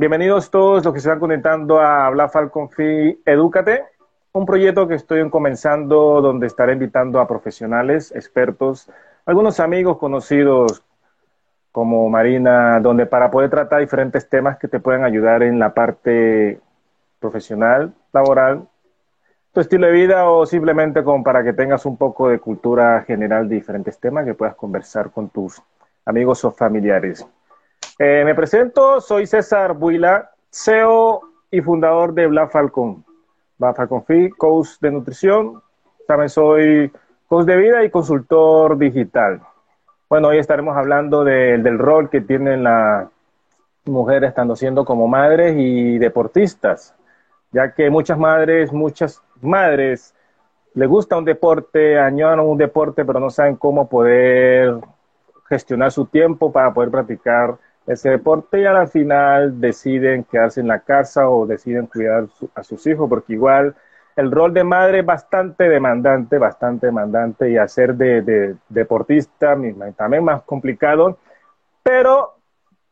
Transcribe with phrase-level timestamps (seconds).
[0.00, 3.84] Bienvenidos todos los que se están conectando a Habla Falcon Fi Edúcate,
[4.32, 8.88] un proyecto que estoy comenzando donde estaré invitando a profesionales, expertos,
[9.26, 10.82] algunos amigos conocidos
[11.70, 16.58] como Marina, donde para poder tratar diferentes temas que te puedan ayudar en la parte
[17.18, 18.66] profesional, laboral,
[19.52, 23.50] tu estilo de vida o simplemente como para que tengas un poco de cultura general
[23.50, 25.60] de diferentes temas que puedas conversar con tus
[26.06, 27.26] amigos o familiares.
[28.02, 33.04] Eh, me presento, soy César Buila, CEO y fundador de Black Falcon.
[33.58, 35.60] Black Falcon Fit, coach de nutrición.
[36.06, 36.90] También soy
[37.28, 39.42] coach de vida y consultor digital.
[40.08, 43.06] Bueno, hoy estaremos hablando del rol que tienen las
[43.84, 46.94] mujeres estando siendo como madres y deportistas,
[47.52, 50.14] ya que muchas madres, muchas madres
[50.72, 54.78] les gusta un deporte, añoran un deporte, pero no saben cómo poder
[55.50, 57.58] gestionar su tiempo para poder practicar
[57.92, 62.86] ese deporte y al final deciden quedarse en la casa o deciden cuidar a sus
[62.86, 63.74] hijos, porque igual
[64.16, 69.56] el rol de madre es bastante demandante, bastante demandante y hacer de, deportista
[69.96, 71.18] también más complicado,
[71.82, 72.36] pero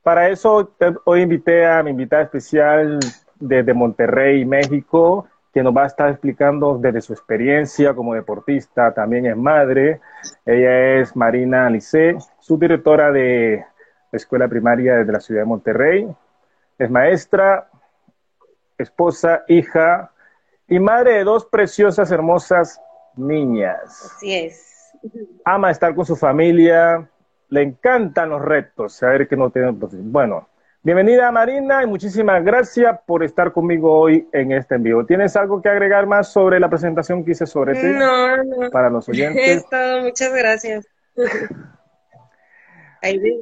[0.02, 0.72] para eso
[1.04, 2.98] hoy invité a mi invitada especial
[3.38, 9.26] desde Monterrey, México, que nos va a estar explicando desde su experiencia como deportista, también
[9.26, 10.00] es madre.
[10.44, 13.67] Ella es Marina Alice, subdirectora de la
[14.12, 16.08] escuela primaria de la ciudad de Monterrey.
[16.78, 17.68] Es maestra,
[18.76, 20.12] esposa, hija
[20.66, 22.80] y madre de dos preciosas, hermosas
[23.16, 24.12] niñas.
[24.16, 24.92] Así es.
[25.44, 27.08] Ama estar con su familia,
[27.48, 29.70] le encantan los retos, saber que no tiene...
[29.72, 30.48] Bueno,
[30.80, 35.04] Bienvenida Marina y muchísimas gracias por estar conmigo hoy en este envío.
[35.04, 37.88] ¿Tienes algo que agregar más sobre la presentación que hice sobre ti?
[37.88, 38.70] No, no.
[38.70, 39.44] Para los oyentes.
[39.48, 40.86] Es todo, muchas gracias.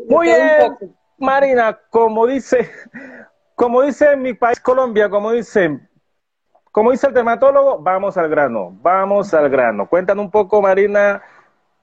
[0.08, 0.76] Muy bien,
[1.18, 2.70] Marina, como dice,
[3.54, 5.80] como dice en mi país Colombia, como dice,
[6.72, 9.88] como dice el dermatólogo, vamos al grano, vamos al grano.
[9.88, 11.22] Cuéntanos un poco, Marina,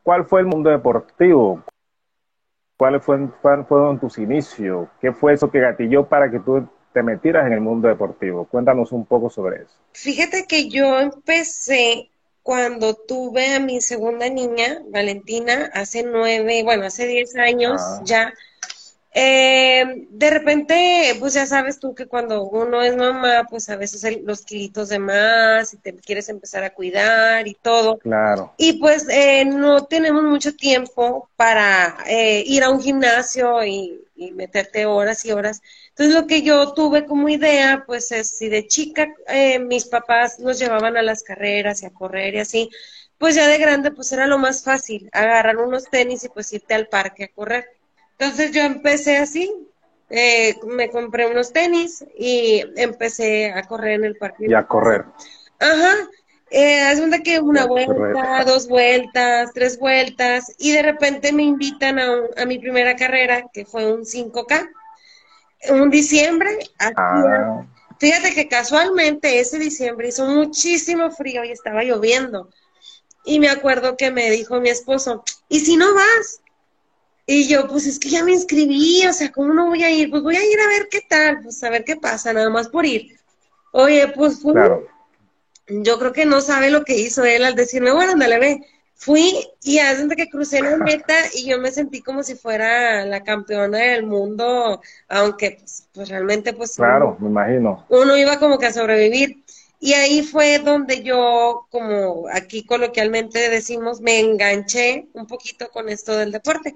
[0.03, 1.64] cuál fue el mundo deportivo,
[2.78, 3.34] ¿Cuáles fueron,
[3.68, 4.90] fueron tus inicios?
[5.00, 8.46] ¿Qué fue eso que gatilló para que tú te metieras en el mundo deportivo?
[8.46, 9.78] Cuéntanos un poco sobre eso.
[9.94, 12.09] Fíjate que yo empecé
[12.44, 18.02] cuando tuve a mi segunda niña, Valentina, hace nueve, bueno, hace diez años ah.
[18.04, 18.34] ya.
[19.16, 24.03] Eh, de repente, pues ya sabes tú que cuando uno es mamá, pues a veces
[24.24, 27.97] los kilitos de más y te quieres empezar a cuidar y todo.
[28.00, 28.53] Claro.
[28.57, 34.00] Y pues eh, no tenemos mucho tiempo para eh, ir a un gimnasio y,
[34.35, 35.62] meterte horas y horas.
[35.90, 39.09] Entonces lo que yo tuve como idea, pues es si de chica
[39.59, 42.69] mis papás nos llevaban a las carreras y a correr y así,
[43.18, 46.74] pues ya de grande pues era lo más fácil, agarrar unos tenis y pues irte
[46.74, 47.66] al parque a correr.
[48.18, 49.51] Entonces yo empecé así,
[50.09, 54.46] eh, me compré unos tenis y empecé a correr en el parque.
[54.47, 55.06] Y a correr.
[55.59, 56.09] Ajá.
[56.51, 62.12] Eh, haz que una vuelta, dos vueltas, tres vueltas, y de repente me invitan a,
[62.38, 64.69] a mi primera carrera, que fue un 5K,
[65.72, 66.59] un diciembre.
[66.95, 67.66] Ah.
[67.97, 72.50] Fíjate que casualmente ese diciembre hizo muchísimo frío y estaba lloviendo.
[73.25, 76.41] Y me acuerdo que me dijo mi esposo, ¿y si no vas?
[77.26, 80.10] Y yo, pues es que ya me inscribí, o sea, ¿cómo no voy a ir?
[80.10, 82.68] Pues voy a ir a ver qué tal, pues a ver qué pasa, nada más
[82.68, 83.18] por ir.
[83.72, 84.54] Oye, pues fui,
[85.68, 88.62] yo creo que no sabe lo que hizo él al decirme, bueno, ándale, ve.
[88.96, 93.24] Fui y hace que crucé la meta y yo me sentí como si fuera la
[93.24, 96.76] campeona del mundo, aunque pues, pues realmente pues...
[96.76, 97.86] Claro, me imagino.
[97.90, 99.43] Uno iba como que a sobrevivir.
[99.84, 106.16] Y ahí fue donde yo, como aquí coloquialmente decimos, me enganché un poquito con esto
[106.16, 106.74] del deporte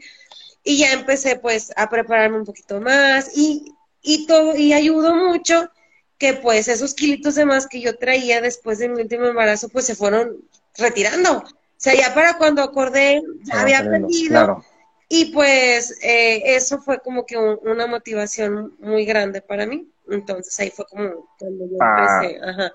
[0.62, 5.72] y ya empecé pues a prepararme un poquito más y, y todo, y ayudó mucho
[6.18, 9.86] que pues esos kilitos de más que yo traía después de mi último embarazo pues
[9.86, 10.44] se fueron
[10.78, 11.38] retirando.
[11.38, 11.46] O
[11.78, 14.66] sea, ya para cuando acordé ya había aprendido.
[15.08, 19.90] Y pues eh, eso fue como que una motivación muy grande para mí.
[20.10, 22.22] Entonces ahí fue como cuando yo ah.
[22.22, 22.40] empecé.
[22.44, 22.74] Ajá.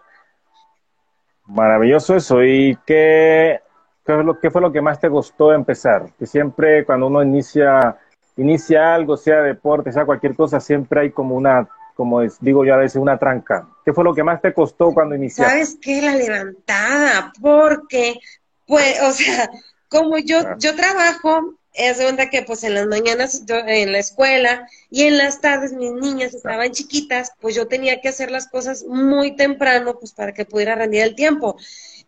[1.47, 2.43] Maravilloso eso.
[2.43, 3.61] ¿Y qué,
[4.05, 6.13] ¿Qué fue, lo, que más te gustó empezar?
[6.19, 7.97] Que siempre cuando uno inicia,
[8.37, 12.79] inicia algo, sea deporte, sea cualquier cosa, siempre hay como una, como digo yo a
[12.79, 13.69] veces, una tranca.
[13.85, 15.53] ¿Qué fue lo que más te costó cuando iniciaste?
[15.53, 16.03] ¿Sabes qué?
[16.03, 18.19] La levantada, porque,
[18.67, 19.49] pues, o sea,
[19.89, 20.57] como yo, ah.
[20.59, 25.41] yo trabajo, es de que pues en las mañanas en la escuela y en las
[25.41, 30.13] tardes mis niñas estaban chiquitas, pues yo tenía que hacer las cosas muy temprano, pues
[30.13, 31.57] para que pudiera rendir el tiempo.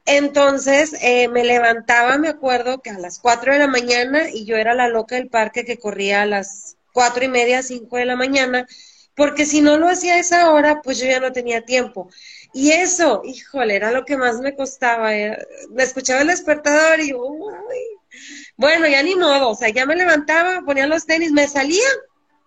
[0.06, 4.56] Entonces eh, me levantaba, me acuerdo que a las cuatro de la mañana y yo
[4.56, 8.16] era la loca del parque que corría a las cuatro y media, cinco de la
[8.16, 8.66] mañana
[9.14, 12.10] porque si no lo hacía a esa hora, pues yo ya no tenía tiempo.
[12.52, 15.10] Y eso, híjole, era lo que más me costaba.
[15.70, 17.18] me escuchaba el despertador y yo,
[18.56, 21.88] bueno, ya ni modo, o sea, ya me levantaba, ponía los tenis, me salía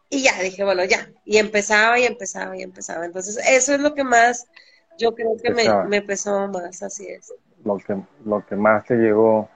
[0.09, 1.09] y ya, dije, bueno, ya.
[1.25, 3.05] Y empezaba y empezaba y empezaba.
[3.05, 4.47] Entonces, eso es lo que más,
[4.97, 7.33] yo creo que me, me, pesó más, así es.
[7.65, 9.49] Lo que, lo que más te llegó.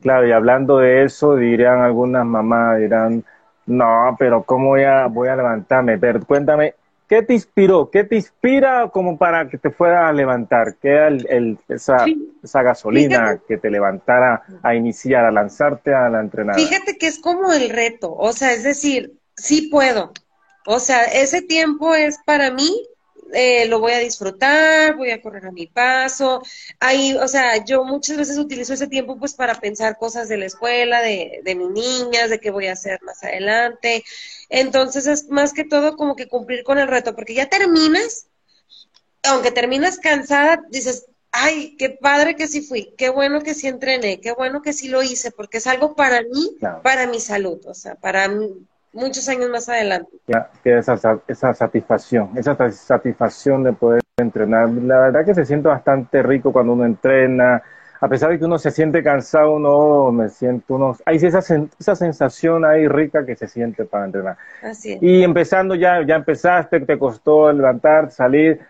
[0.00, 3.24] Claro, y hablando de eso, dirían algunas mamás, dirán,
[3.66, 5.98] no, pero ¿cómo voy a, voy a levantarme?
[5.98, 6.74] Pero cuéntame,
[7.08, 7.90] ¿qué te inspiró?
[7.90, 10.76] ¿Qué te inspira como para que te fuera a levantar?
[10.80, 12.04] ¿Qué era el, esa,
[12.42, 16.58] esa gasolina que te levantara a iniciar, a lanzarte a la entrenada?
[16.58, 20.12] Fíjate que es como el reto, o sea, es decir, sí puedo.
[20.66, 22.86] O sea, ese tiempo es para mí,
[23.32, 26.42] eh, lo voy a disfrutar, voy a correr a mi paso.
[26.80, 30.46] Ahí, o sea, yo muchas veces utilizo ese tiempo pues para pensar cosas de la
[30.46, 34.04] escuela, de, de mis niñas, de qué voy a hacer más adelante.
[34.48, 38.26] Entonces es más que todo como que cumplir con el reto, porque ya terminas,
[39.22, 44.20] aunque terminas cansada, dices, ay, qué padre que sí fui, qué bueno que sí entrené,
[44.20, 47.74] qué bueno que sí lo hice, porque es algo para mí, para mi salud, o
[47.74, 48.28] sea, para
[48.92, 50.10] muchos años más adelante.
[50.62, 54.68] que esa, esa satisfacción, esa satisfacción de poder entrenar.
[54.68, 57.62] La verdad que se siente bastante rico cuando uno entrena,
[58.00, 61.38] a pesar de que uno se siente cansado, uno me siento, uno, hay esa,
[61.78, 64.36] esa sensación ahí rica que se siente para entrenar.
[64.62, 65.02] Así es.
[65.02, 68.60] Y empezando ya, ya empezaste, te costó levantar, salir,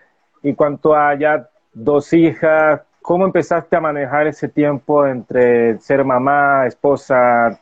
[0.43, 6.67] y cuanto a ya dos hijas, ¿cómo empezaste a manejar ese tiempo entre ser mamá,
[6.67, 7.59] esposa,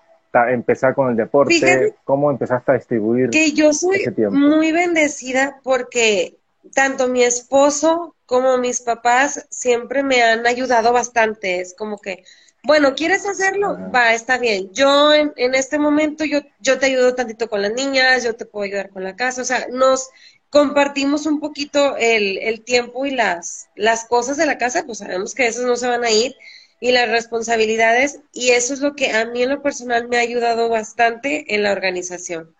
[0.51, 1.95] empezar con el deporte?
[2.05, 3.31] ¿Cómo empezaste a distribuir?
[3.31, 6.37] Que yo soy muy bendecida porque
[6.75, 11.61] tanto mi esposo como mis papás siempre me han ayudado bastante.
[11.61, 12.25] Es como que,
[12.65, 13.79] bueno, ¿quieres hacerlo?
[13.95, 14.71] Va, está bien.
[14.73, 18.45] Yo en, en, este momento, yo, yo te ayudo tantito con las niñas, yo te
[18.45, 19.43] puedo ayudar con la casa.
[19.43, 20.11] O sea, nos
[20.51, 25.35] compartimos un poquito el, el tiempo y las, las cosas de la casa, pues sabemos
[25.35, 26.35] que esos no se van a ir
[26.81, 30.21] y las responsabilidades y eso es lo que a mí en lo personal me ha
[30.21, 32.55] ayudado bastante en la organización.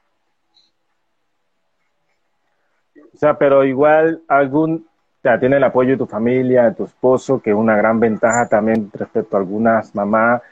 [3.15, 4.87] O sea, pero igual algún,
[5.25, 8.47] ya tiene el apoyo de tu familia, de tu esposo, que es una gran ventaja
[8.47, 10.43] también respecto a algunas mamás.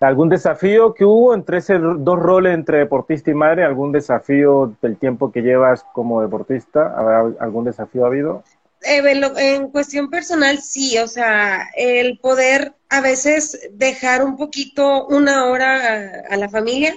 [0.00, 3.64] ¿Algún desafío que hubo entre esos dos roles, entre deportista y madre?
[3.64, 6.94] ¿Algún desafío del tiempo que llevas como deportista?
[7.38, 8.42] ¿Algún desafío ha habido?
[8.84, 15.46] Eh, en cuestión personal, sí, o sea, el poder a veces dejar un poquito una
[15.46, 16.94] hora a, la familia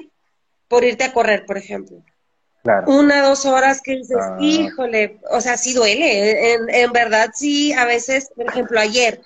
[0.68, 2.04] por irte a correr, por ejemplo.
[2.64, 2.92] Claro.
[2.92, 4.38] Una, dos horas que dices, ah.
[4.42, 9.22] híjole, o sea, sí duele, en, en, verdad sí, a veces, por ejemplo, ayer,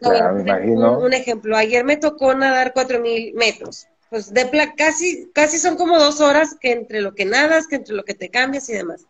[0.00, 5.98] Un, ejemplo, ayer me tocó nadar cuatro mil metros, pues de casi, casi son como
[5.98, 9.06] dos horas que entre lo que nadas, que entre lo que te cambias y demás.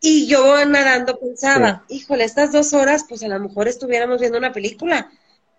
[0.00, 4.52] Y yo nadando pensaba, híjole, estas dos horas, pues a lo mejor estuviéramos viendo una
[4.52, 5.10] película,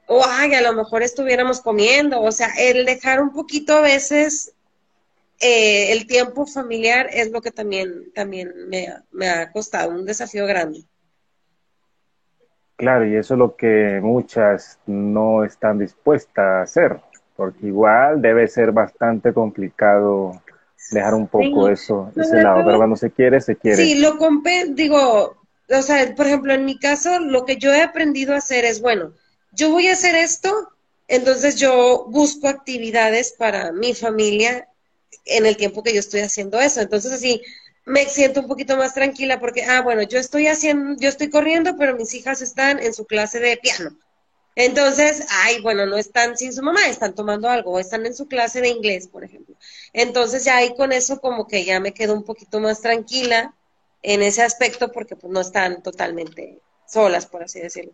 [0.06, 4.54] o ay, a lo mejor estuviéramos comiendo, o sea, el dejar un poquito a veces
[5.40, 10.46] eh, el tiempo familiar es lo que también, también me, me ha costado, un desafío
[10.46, 10.84] grande.
[12.78, 17.00] Claro, y eso es lo que muchas no están dispuestas a hacer,
[17.36, 20.42] porque igual debe ser bastante complicado
[20.92, 23.78] dejar un poco eso, ese lado, pero cuando se quiere, se quiere.
[23.78, 25.38] Sí, lo compré, digo,
[25.70, 28.82] o sea, por ejemplo, en mi caso, lo que yo he aprendido a hacer es,
[28.82, 29.14] bueno,
[29.52, 30.72] yo voy a hacer esto,
[31.08, 34.68] entonces yo busco actividades para mi familia
[35.26, 36.82] en el tiempo que yo estoy haciendo eso.
[36.82, 37.42] Entonces así
[37.86, 41.78] me siento un poquito más tranquila porque, ah, bueno, yo estoy haciendo, yo estoy corriendo,
[41.78, 43.98] pero mis hijas están en su clase de piano.
[44.60, 48.60] Entonces, ay, bueno, no están sin su mamá, están tomando algo, están en su clase
[48.60, 49.54] de inglés, por ejemplo.
[49.94, 53.54] Entonces ya ahí con eso como que ya me quedo un poquito más tranquila
[54.02, 57.92] en ese aspecto porque pues no están totalmente solas, por así decirlo.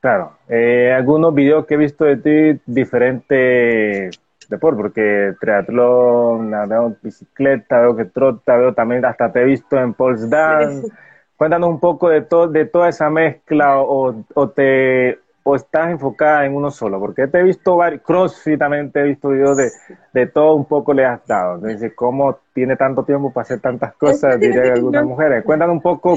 [0.00, 7.82] Claro, eh, algunos videos que he visto de ti, diferentes deportes, porque triatlón, veo bicicleta,
[7.82, 10.88] veo que trota, veo también, hasta te he visto en pulse dance.
[11.42, 16.46] Cuéntanos un poco de, todo de toda esa mezcla o, o, te, o estás enfocada
[16.46, 19.72] en uno solo, porque te he visto varios, CrossFit también te he visto videos de,
[20.12, 21.56] de todo un poco le has dado.
[21.56, 24.38] Entonces, ¿cómo tiene tanto tiempo para hacer tantas cosas?
[24.38, 25.42] Diría algunas mujeres.
[25.42, 26.16] Cuéntanos un poco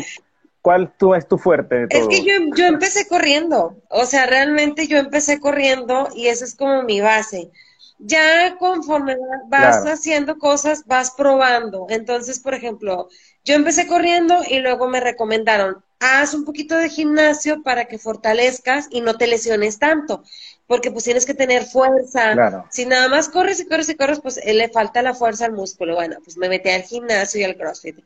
[0.61, 2.01] cuál tú es tu fuerte de todo.
[2.01, 6.55] Es que yo, yo empecé corriendo, o sea, realmente yo empecé corriendo y eso es
[6.55, 7.49] como mi base
[7.97, 11.87] ya conforme vas haciendo cosas, vas probando.
[11.89, 13.09] Entonces, por ejemplo,
[13.43, 18.87] yo empecé corriendo y luego me recomendaron, haz un poquito de gimnasio para que fortalezcas
[18.91, 20.23] y no te lesiones tanto,
[20.67, 22.35] porque pues tienes que tener fuerza.
[22.69, 25.53] Si nada más corres y corres y corres, pues eh, le falta la fuerza al
[25.53, 25.95] músculo.
[25.95, 27.97] Bueno, pues me metí al gimnasio y al CrossFit.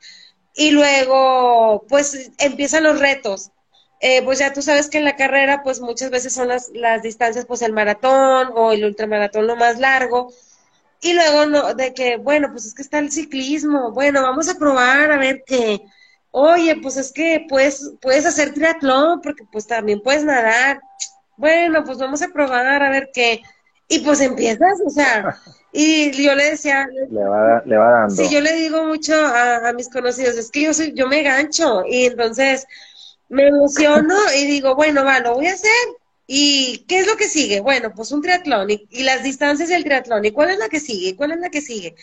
[0.55, 3.51] Y luego, pues empiezan los retos.
[4.01, 7.01] Eh, pues ya tú sabes que en la carrera, pues muchas veces son las, las
[7.01, 10.31] distancias, pues el maratón o el ultramaratón lo más largo.
[11.01, 14.55] Y luego no, de que, bueno, pues es que está el ciclismo, bueno, vamos a
[14.55, 15.81] probar a ver qué.
[16.31, 20.79] Oye, pues es que puedes, puedes hacer triatlón, porque pues también puedes nadar.
[21.37, 23.41] Bueno, pues vamos a probar a ver qué.
[23.87, 25.37] Y pues empiezas, o sea,
[25.73, 28.15] y yo le decía, le va, le va dando.
[28.15, 31.23] Sí, yo le digo mucho a, a, mis conocidos, es que yo soy, yo me
[31.23, 32.67] gancho, y entonces
[33.29, 35.69] me emociono y digo, bueno, va, lo voy a hacer.
[36.27, 37.62] ¿Y qué es lo que sigue?
[37.62, 40.25] Bueno, pues un triatlón y, las distancias del triatlón.
[40.25, 41.09] ¿Y cuál es la que sigue?
[41.09, 41.95] ¿Y cuál es la que sigue?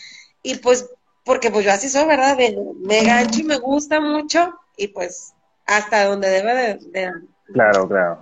[0.43, 0.89] Y pues
[1.23, 2.37] porque pues yo así soy, ¿verdad?
[2.81, 5.33] Me, gancho y me gusta mucho y pues
[5.65, 7.11] hasta donde debe de...
[7.53, 8.19] Claro, claro.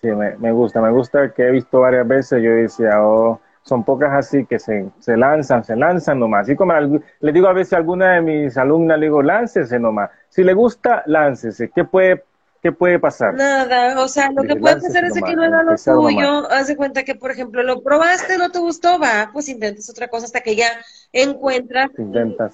[0.00, 3.82] Sí, me, me, gusta, me gusta que he visto varias veces, yo decía, oh, son
[3.82, 6.42] pocas así que se, se lanzan, se lanzan nomás.
[6.42, 10.10] Así como le digo a veces a alguna de mis alumnas, le digo, láncese nomás.
[10.28, 11.70] Si le gusta, láncese.
[11.74, 12.24] ¿Qué puede
[12.66, 13.32] ¿qué puede pasar?
[13.34, 16.76] Nada, o sea, lo que puede pasar es que no era lo tuyo, haz de
[16.76, 20.40] cuenta que, por ejemplo, lo probaste, no te gustó, va, pues intentes otra cosa hasta
[20.40, 20.66] que ya
[21.12, 21.90] encuentras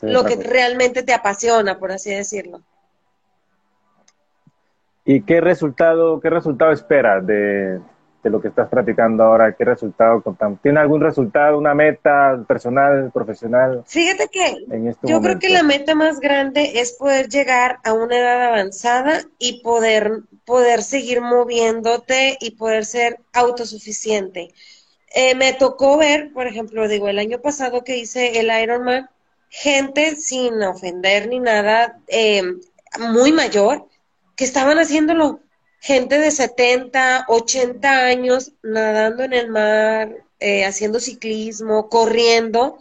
[0.02, 2.61] lo que realmente te apasiona, por así decirlo.
[5.07, 7.81] ¿Y qué resultado, qué resultado esperas de,
[8.22, 9.54] de lo que estás practicando ahora?
[9.54, 10.22] ¿Qué resultado
[10.62, 13.82] ¿Tiene algún resultado, una meta personal, profesional?
[13.86, 18.16] Fíjate que este yo creo que la meta más grande es poder llegar a una
[18.16, 24.50] edad avanzada y poder, poder seguir moviéndote y poder ser autosuficiente.
[25.14, 29.10] Eh, me tocó ver, por ejemplo, digo, el año pasado que hice el Ironman,
[29.48, 32.42] gente sin ofender ni nada, eh,
[32.98, 33.86] muy mayor,
[34.36, 35.40] que estaban haciéndolo
[35.82, 42.78] gente de 70, 80 años nadando en el mar, eh, haciendo ciclismo, corriendo,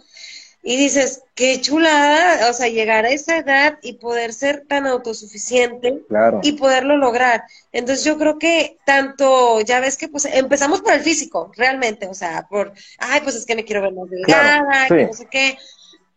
[0.62, 6.04] y dices, qué chulada, o sea, llegar a esa edad y poder ser tan autosuficiente
[6.44, 7.44] y poderlo lograr.
[7.72, 12.14] Entonces yo creo que tanto, ya ves que pues empezamos por el físico, realmente, o
[12.14, 15.58] sea, por, ay, pues es que me quiero ver más delgada, que no sé qué.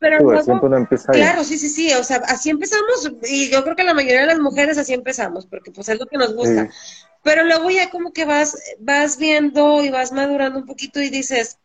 [0.05, 0.19] Pero
[1.13, 4.27] claro, sí, sí, sí, o sea, así empezamos y yo creo que la mayoría de
[4.27, 6.69] las mujeres así empezamos, porque pues es lo que nos gusta.
[7.23, 11.57] Pero luego ya como que vas, vas viendo y vas madurando un poquito y dices,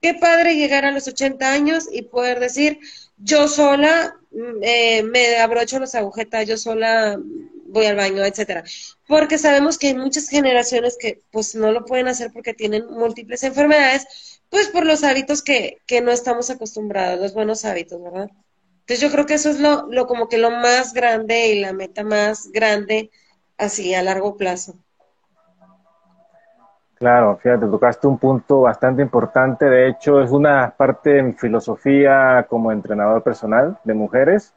[0.00, 2.78] qué padre llegar a los 80 años y poder decir,
[3.18, 7.20] yo sola mm, eh, me abrocho las agujetas, yo sola
[7.66, 8.64] voy al baño, etcétera.
[9.06, 13.42] Porque sabemos que hay muchas generaciones que pues no lo pueden hacer porque tienen múltiples
[13.42, 18.30] enfermedades pues por los hábitos que, que no estamos acostumbrados, los buenos hábitos, ¿verdad?
[18.80, 21.72] Entonces yo creo que eso es lo, lo como que lo más grande y la
[21.72, 23.10] meta más grande
[23.56, 24.76] así a largo plazo.
[26.96, 29.64] Claro, fíjate, tocaste un punto bastante importante.
[29.64, 34.54] De hecho, es una parte de mi filosofía como entrenador personal de mujeres.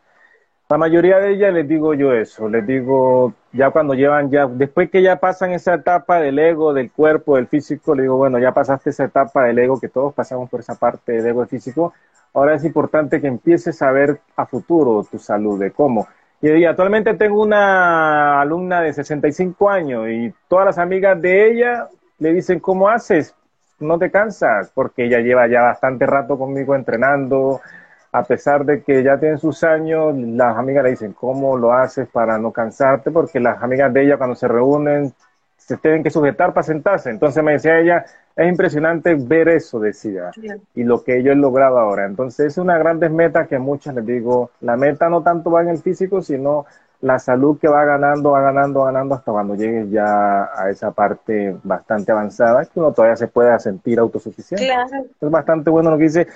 [0.69, 4.89] La mayoría de ellas les digo yo eso, les digo ya cuando llevan ya, después
[4.89, 8.53] que ya pasan esa etapa del ego, del cuerpo, del físico, le digo, bueno, ya
[8.53, 11.93] pasaste esa etapa del ego, que todos pasamos por esa parte del ego físico,
[12.33, 16.07] ahora es importante que empieces a ver a futuro tu salud, de cómo.
[16.41, 21.87] Y actualmente tengo una alumna de 65 años y todas las amigas de ella
[22.19, 23.33] le dicen, ¿cómo haces?
[23.79, 27.61] No te cansas, porque ella lleva ya bastante rato conmigo entrenando,
[28.15, 32.07] a pesar de que ya tiene sus años, las amigas le dicen, ¿cómo lo haces
[32.07, 33.11] para no cansarte?
[33.11, 35.13] Porque las amigas de ella cuando se reúnen
[35.57, 37.09] se tienen que sujetar para sentarse.
[37.09, 40.31] Entonces me decía ella, es impresionante ver eso, decía,
[40.73, 42.05] y lo que yo he logrado ahora.
[42.05, 45.69] Entonces es una grandes meta que muchas les digo, la meta no tanto va en
[45.69, 46.65] el físico, sino
[47.01, 50.91] la salud que va ganando, va ganando, va ganando hasta cuando llegues ya a esa
[50.91, 54.69] parte bastante avanzada, que uno todavía se pueda sentir autosuficiente.
[55.19, 56.27] Es bastante bueno lo que dice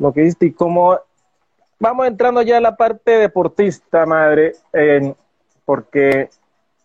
[0.00, 0.98] lo que dice y cómo
[1.78, 4.54] vamos entrando ya a la parte deportista, madre,
[5.64, 6.30] porque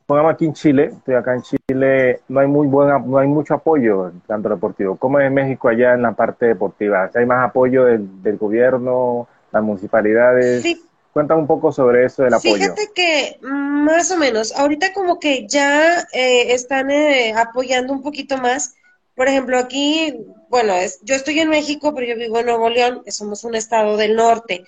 [0.05, 3.55] pongamos aquí en Chile, estoy acá en Chile, no hay muy buena, no hay mucho
[3.55, 4.97] apoyo en tanto deportivo.
[4.97, 7.09] ¿Cómo es en México allá en la parte deportiva?
[7.15, 10.61] ¿Hay más apoyo del, gobierno, las municipalidades?
[10.61, 10.81] Sí.
[11.13, 12.55] Cuéntame un poco sobre eso del apoyo.
[12.55, 18.37] Fíjate que más o menos, ahorita como que ya eh, están eh, apoyando un poquito
[18.37, 18.75] más.
[19.15, 20.13] Por ejemplo, aquí
[20.55, 23.97] bueno, es, yo estoy en México, pero yo vivo en Nuevo León, somos un estado
[23.97, 24.63] del norte.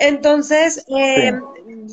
[0.00, 1.32] Entonces, eh,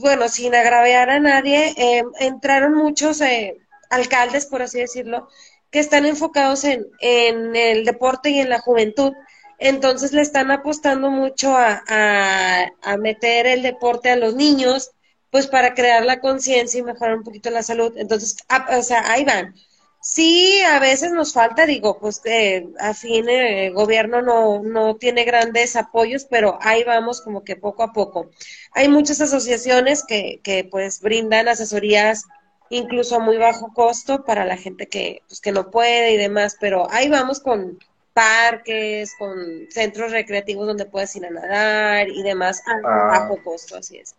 [0.02, 3.58] bueno, sin agraviar a nadie, eh, entraron muchos eh,
[3.92, 5.28] alcaldes, por así decirlo,
[5.70, 9.14] que están enfocados en, en, el deporte y en la juventud.
[9.60, 14.92] Entonces le están apostando mucho a, a, a meter el deporte a los niños
[15.30, 17.94] pues para crear la conciencia y mejorar un poquito la salud.
[17.98, 18.38] Entonces,
[18.76, 19.54] o sea, ahí van.
[20.02, 25.26] Sí, a veces nos falta, digo, pues que a fin el gobierno no, no tiene
[25.26, 28.30] grandes apoyos, pero ahí vamos como que poco a poco.
[28.72, 32.26] Hay muchas asociaciones que, que pues brindan asesorías
[32.70, 36.56] incluso a muy bajo costo para la gente que, pues, que no puede y demás,
[36.60, 37.78] pero ahí vamos con
[38.14, 43.20] parques, con centros recreativos donde puedes ir a nadar y demás a ah.
[43.20, 44.16] bajo costo, así es.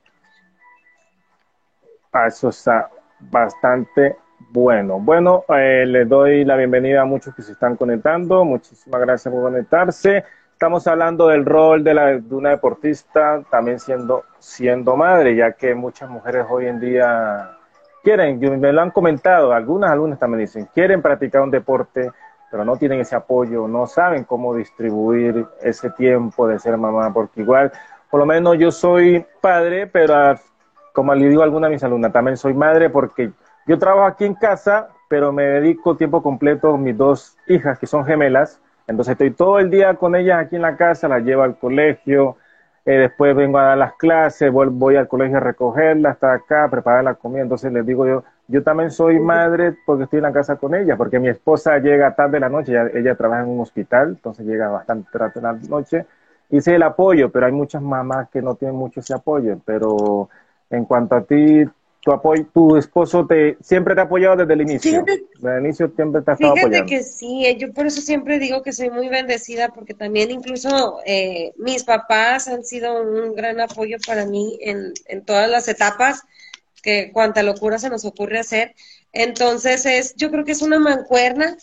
[2.12, 4.16] Ah, eso está bastante
[4.49, 8.44] bueno, bueno, eh, les doy la bienvenida a muchos que se están conectando.
[8.44, 10.25] Muchísimas gracias por conectarse.
[10.52, 16.11] Estamos hablando del rol de, la, una deportista también siendo, siendo madre, ya que muchas
[16.11, 17.59] mujeres hoy en día
[18.02, 22.11] quieren, me lo han comentado, algunas, algunas también dicen, quieren practicar un deporte,
[22.50, 27.42] pero no tienen ese apoyo, no saben cómo distribuir ese tiempo de ser mamá, porque
[27.42, 27.73] igual,
[28.11, 30.35] por lo menos yo soy padre, pero
[30.92, 33.30] como le digo a alguna de mis alumnas, también soy madre porque
[33.67, 37.87] yo trabajo aquí en casa, pero me dedico tiempo completo a mis dos hijas, que
[37.87, 38.61] son gemelas.
[38.87, 42.37] Entonces estoy todo el día con ellas aquí en la casa, las llevo al colegio,
[42.85, 46.69] eh, después vengo a dar las clases, voy, voy, al colegio a recogerlas hasta acá,
[46.71, 47.43] preparar la comida.
[47.43, 50.97] Entonces les digo yo, yo también soy madre porque estoy en la casa con ella,
[50.97, 54.47] porque mi esposa llega tarde de la noche, ella, ella trabaja en un hospital, entonces
[54.47, 56.07] llega bastante tarde de la noche.
[56.50, 59.61] Hice el apoyo, pero hay muchas mamás que no tienen mucho ese apoyo.
[59.64, 60.29] Pero
[60.69, 61.64] en cuanto a ti,
[62.02, 65.04] tu apoyo, tu esposo te siempre te ha apoyado desde el inicio.
[65.04, 68.38] desde el inicio siempre te ha estado fíjate que sí, eh, yo por eso siempre
[68.38, 73.61] digo que soy muy bendecida porque también incluso eh, mis papás han sido un gran
[73.61, 76.23] apoyo para mí en, en todas las etapas
[76.83, 78.75] que cuanta locura se nos ocurre hacer.
[79.12, 81.57] Entonces es, yo creo que es una mancuerna,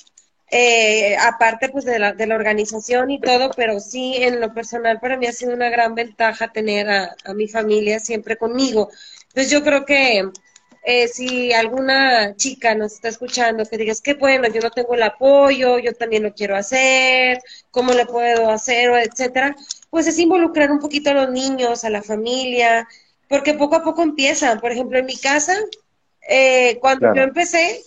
[0.51, 4.99] eh, aparte pues de la, de la organización y todo, pero sí en lo personal
[4.99, 8.89] para mí ha sido una gran ventaja tener a, a mi familia siempre conmigo
[9.37, 10.31] entonces yo creo que
[10.81, 15.03] eh, si alguna chica nos está escuchando que digas que bueno, yo no tengo el
[15.03, 17.37] apoyo, yo también lo quiero hacer,
[17.69, 19.55] cómo le puedo hacer, etcétera,
[19.91, 22.87] pues es involucrar un poquito a los niños, a la familia,
[23.29, 24.59] porque poco a poco empiezan.
[24.59, 25.53] Por ejemplo, en mi casa,
[26.27, 27.83] eh, cuando yo empecé,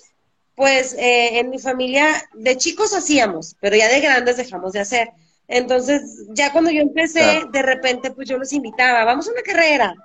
[0.55, 5.11] pues eh, en mi familia de chicos hacíamos, pero ya de grandes dejamos de hacer.
[5.49, 9.97] Entonces, ya cuando yo empecé, de repente, pues yo los invitaba, vamos a una carrera,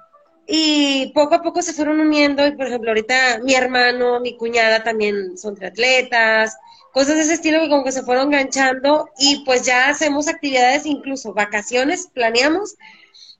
[0.47, 4.83] y poco a poco se fueron uniendo, y por ejemplo, ahorita mi hermano, mi cuñada
[4.83, 6.55] también son triatletas,
[6.91, 10.85] cosas de ese estilo que como que se fueron enganchando y pues ya hacemos actividades,
[10.85, 12.75] incluso vacaciones, planeamos.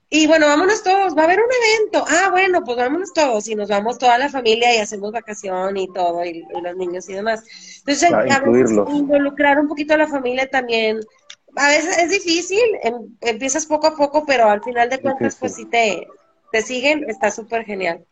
[0.08, 2.04] Y bueno, vámonos todos, va a haber un evento.
[2.08, 5.92] Ah, bueno, pues vámonos todos y nos vamos toda la familia y hacemos vacación y
[5.92, 7.44] todo, y, los niños y demás.
[7.78, 8.10] Entonces,
[8.88, 11.00] involucrar un poquito a la familia también.
[11.56, 15.54] A veces es difícil, em, empiezas poco a poco, pero al final de cuentas, pues
[15.54, 16.06] sí te,
[16.56, 18.02] te siguen, está súper genial.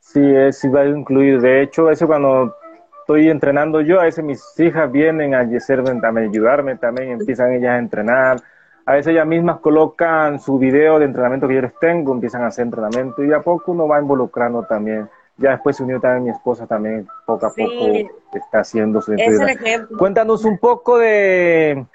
[0.00, 1.40] Sí, es va a incluir.
[1.40, 2.56] De hecho, eso cuando
[3.00, 7.70] estoy entrenando yo, a veces mis hijas vienen a hacerme, también, ayudarme también, empiezan ellas
[7.70, 8.40] a entrenar.
[8.84, 12.48] A veces ellas mismas colocan su video de entrenamiento que yo les tengo, empiezan a
[12.48, 15.08] hacer entrenamiento y a poco uno va involucrando también.
[15.36, 19.96] Ya después se unió también mi esposa también, poco a poco está haciendo su entrenamiento.
[19.96, 21.86] Cuéntanos un poco de,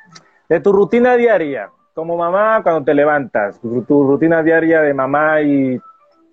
[0.48, 5.80] de tu rutina diaria como mamá cuando te levantas, tu, rutina diaria de mamá y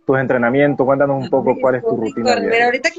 [0.07, 2.67] tus entrenamientos, cuéntanos un poco cuál es tu rutina diaria.
[2.67, 2.91] ahorita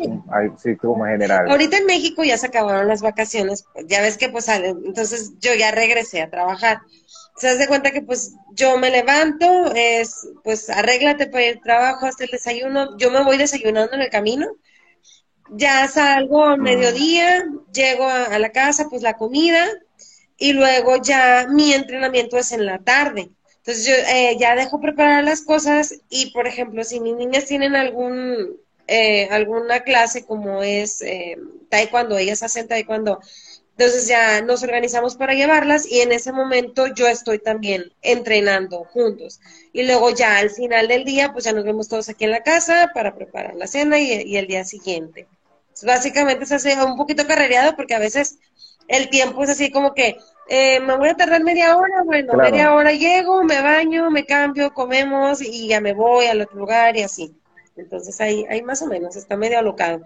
[0.57, 1.47] sí, como general.
[1.47, 5.69] Ahorita en México ya se acabaron las vacaciones, ya ves que pues entonces yo ya
[5.69, 6.79] regresé a trabajar.
[7.37, 11.61] Se das de cuenta que pues yo me levanto, es pues arréglate para ir al
[11.61, 14.47] trabajo, hasta el desayuno, yo me voy desayunando en el camino,
[15.51, 16.63] ya salgo al mm.
[16.63, 19.67] mediodía, llego a la casa, pues la comida,
[20.37, 23.29] y luego ya mi entrenamiento es en la tarde.
[23.57, 27.75] Entonces yo eh, ya dejo preparar las cosas y, por ejemplo, si mis niñas tienen
[27.75, 31.37] algún eh, alguna clase como es eh,
[31.69, 33.19] taekwondo, ellas hacen taekwondo,
[33.77, 39.41] entonces ya nos organizamos para llevarlas y en ese momento yo estoy también entrenando juntos.
[39.73, 42.43] Y luego ya al final del día, pues ya nos vemos todos aquí en la
[42.43, 45.27] casa para preparar la cena y, el día siguiente.
[45.83, 48.37] básicamente se hace un poquito carrereado porque a veces
[48.87, 50.17] el tiempo es así como que
[50.47, 54.73] eh, me voy a tardar media hora, bueno, media hora llego, me baño, me cambio,
[54.73, 57.35] comemos y ya me voy al otro lugar y así.
[57.75, 60.01] Entonces ahí, ahí más o menos, está medio alocado.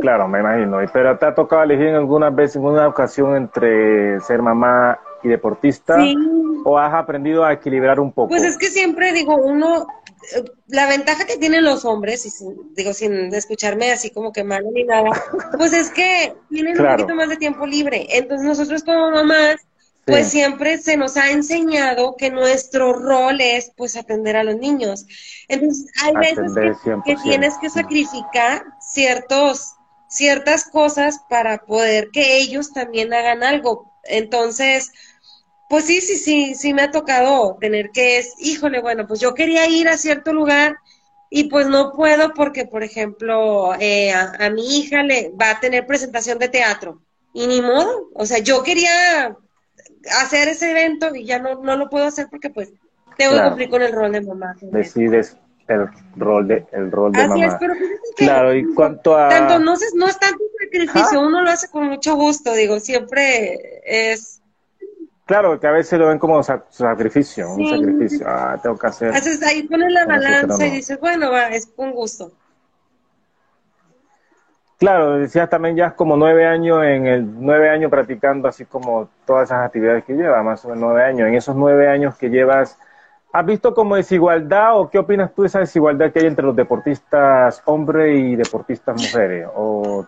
[0.00, 0.78] Claro, me imagino.
[0.92, 5.28] Pero te ha tocado elegir en algunas veces, en una ocasión, entre ser mamá y
[5.28, 5.96] deportista?
[6.64, 8.28] ¿O has aprendido a equilibrar un poco?
[8.28, 9.86] Pues es que siempre digo, uno
[10.68, 12.30] la ventaja que tienen los hombres, y
[12.74, 15.10] digo sin escucharme así como que malo ni nada,
[15.56, 18.06] pues es que tienen un poquito más de tiempo libre.
[18.10, 19.56] Entonces nosotros como mamás,
[20.06, 25.04] pues siempre se nos ha enseñado que nuestro rol es pues atender a los niños.
[25.48, 26.52] Entonces, hay veces
[27.04, 29.74] que, tienes que sacrificar ciertos,
[30.08, 33.92] ciertas cosas para poder que ellos también hagan algo.
[34.04, 34.92] Entonces,
[35.68, 39.34] pues sí, sí, sí, sí me ha tocado tener que es, híjole, bueno, pues yo
[39.34, 40.76] quería ir a cierto lugar
[41.30, 45.86] y pues no puedo porque, por ejemplo, eh, a mi hija le va a tener
[45.86, 47.00] presentación de teatro
[47.36, 49.36] y ni modo, o sea, yo quería
[50.22, 52.72] hacer ese evento y ya no, no lo puedo hacer porque pues
[53.18, 54.56] tengo que cumplir con el rol de mamá.
[54.62, 55.36] Decides
[55.68, 57.74] el rol de el rol de Así Es, pero
[58.16, 62.14] claro, y cuanto a tanto no, no es tanto sacrificio, uno lo hace con mucho
[62.14, 64.40] gusto, digo, siempre es
[65.26, 68.24] Claro, que a veces lo ven como sacrificio, un sacrificio.
[68.28, 69.12] Ah, tengo que hacer.
[69.12, 72.30] Haces ahí pones la balanza y dices, bueno, va, es un gusto.
[74.78, 79.48] Claro, decías también ya como nueve años en el nueve años practicando así como todas
[79.48, 81.26] esas actividades que llevas, más o menos nueve años.
[81.26, 82.78] En esos nueve años que llevas,
[83.32, 86.54] ¿has visto como desigualdad o qué opinas tú de esa desigualdad que hay entre los
[86.54, 89.48] deportistas hombres y deportistas mujeres?
[89.56, 90.06] ¿O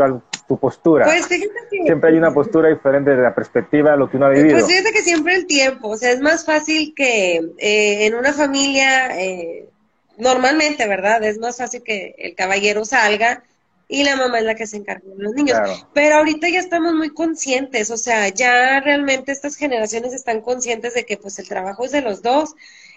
[0.00, 1.04] cuál tu postura?
[1.04, 1.84] Pues fíjate que...
[1.84, 4.58] Siempre hay una postura diferente de la perspectiva de lo que uno ha vivido.
[4.58, 8.32] Pues fíjate que siempre el tiempo, o sea, es más fácil que eh, en una
[8.32, 9.68] familia, eh,
[10.16, 11.22] normalmente, ¿verdad?
[11.22, 13.44] Es más fácil que el caballero salga
[13.88, 15.58] y la mamá es la que se encarga de los niños.
[15.92, 21.04] Pero ahorita ya estamos muy conscientes, o sea, ya realmente estas generaciones están conscientes de
[21.04, 22.54] que pues el trabajo es de los dos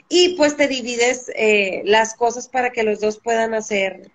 [0.08, 4.12] y pues te divides eh, las cosas para que los dos puedan hacer,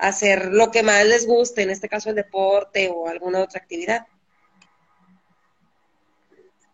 [0.00, 4.06] hacer lo que más les guste, en este caso el deporte o alguna otra actividad.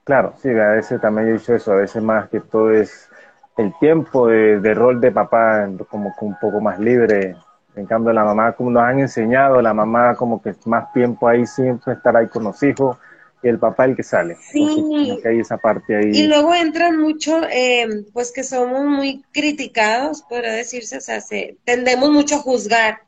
[0.04, 3.08] Claro, sí, a veces también he dicho eso, a veces más que todo es
[3.56, 7.36] el tiempo de, de rol de papá como que un poco más libre
[7.76, 11.46] en cambio, la mamá, como nos han enseñado, la mamá como que más tiempo ahí
[11.46, 12.96] siempre estar ahí con los hijos
[13.42, 14.36] y el papá el que sale.
[14.50, 15.20] Sí.
[15.24, 16.10] hay esa parte ahí.
[16.10, 21.58] Y luego entran mucho, eh, pues que somos muy criticados, podría decirse, o sea, se,
[21.64, 23.00] tendemos mucho a juzgar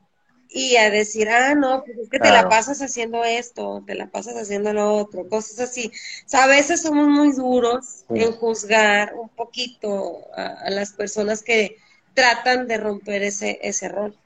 [0.50, 4.06] y a decir, ah, no, pues es que te la pasas haciendo esto, te la
[4.06, 5.92] pasas haciendo lo otro, cosas así.
[6.26, 11.42] O sea, a veces somos muy duros en juzgar un poquito a, a, las personas
[11.42, 11.76] que
[12.14, 14.16] tratan de romper ese, ese rol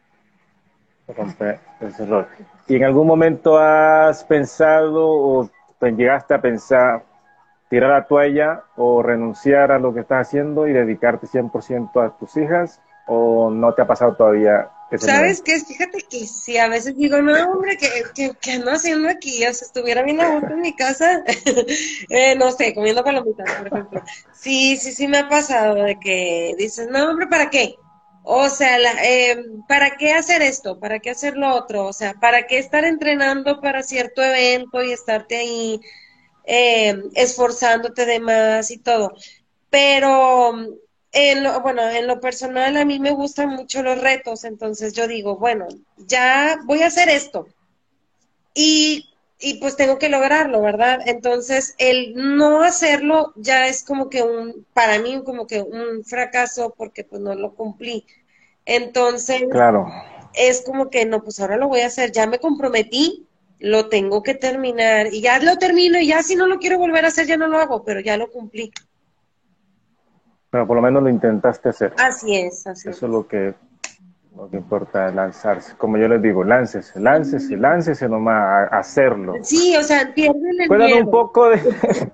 [1.08, 2.26] romper ese rol.
[2.68, 7.04] ¿Y en algún momento has pensado o llegaste a pensar
[7.68, 12.36] tirar la toalla o renunciar a lo que estás haciendo y dedicarte 100% a tus
[12.36, 12.80] hijas?
[13.06, 15.60] ¿O no te ha pasado todavía ¿Sabes qué?
[15.60, 19.44] Fíjate que sí, a veces digo, no, hombre, ¿qué, qué, ando haciendo aquí?
[19.46, 21.24] O sea, estuviera bien a gusto en mi casa,
[22.10, 24.02] eh, no sé, comiendo palomitas, por ejemplo.
[24.32, 27.76] Sí, sí, sí me ha pasado de que dices, no, hombre, ¿para qué?
[28.24, 30.78] O sea, eh, ¿para qué hacer esto?
[30.78, 31.86] ¿Para qué hacer lo otro?
[31.86, 35.80] O sea, ¿para qué estar entrenando para cierto evento y estarte ahí
[36.44, 39.12] eh, esforzándote de más y todo?
[39.70, 40.54] Pero,
[41.12, 45.06] en lo, bueno, en lo personal a mí me gustan mucho los retos, entonces yo
[45.06, 47.46] digo, bueno, ya voy a hacer esto.
[48.54, 51.00] Y y pues tengo que lograrlo, ¿verdad?
[51.04, 56.72] Entonces, el no hacerlo ya es como que un, para mí como que un fracaso
[56.78, 58.06] porque pues no lo cumplí.
[58.64, 59.88] Entonces, claro.
[60.34, 63.26] es como que no, pues ahora lo voy a hacer, ya me comprometí,
[63.58, 67.04] lo tengo que terminar y ya lo termino y ya si no lo quiero volver
[67.04, 68.72] a hacer ya no lo hago, pero ya lo cumplí.
[70.52, 71.94] Pero por lo menos lo intentaste hacer.
[71.96, 73.54] Así es, así Eso es lo que
[74.36, 75.74] lo que importa es lanzarse.
[75.78, 79.34] Como yo les digo, láncese, láncese, láncese nomás a hacerlo.
[79.40, 80.98] Sí, o sea, pierden el miedo.
[80.98, 81.58] un poco de...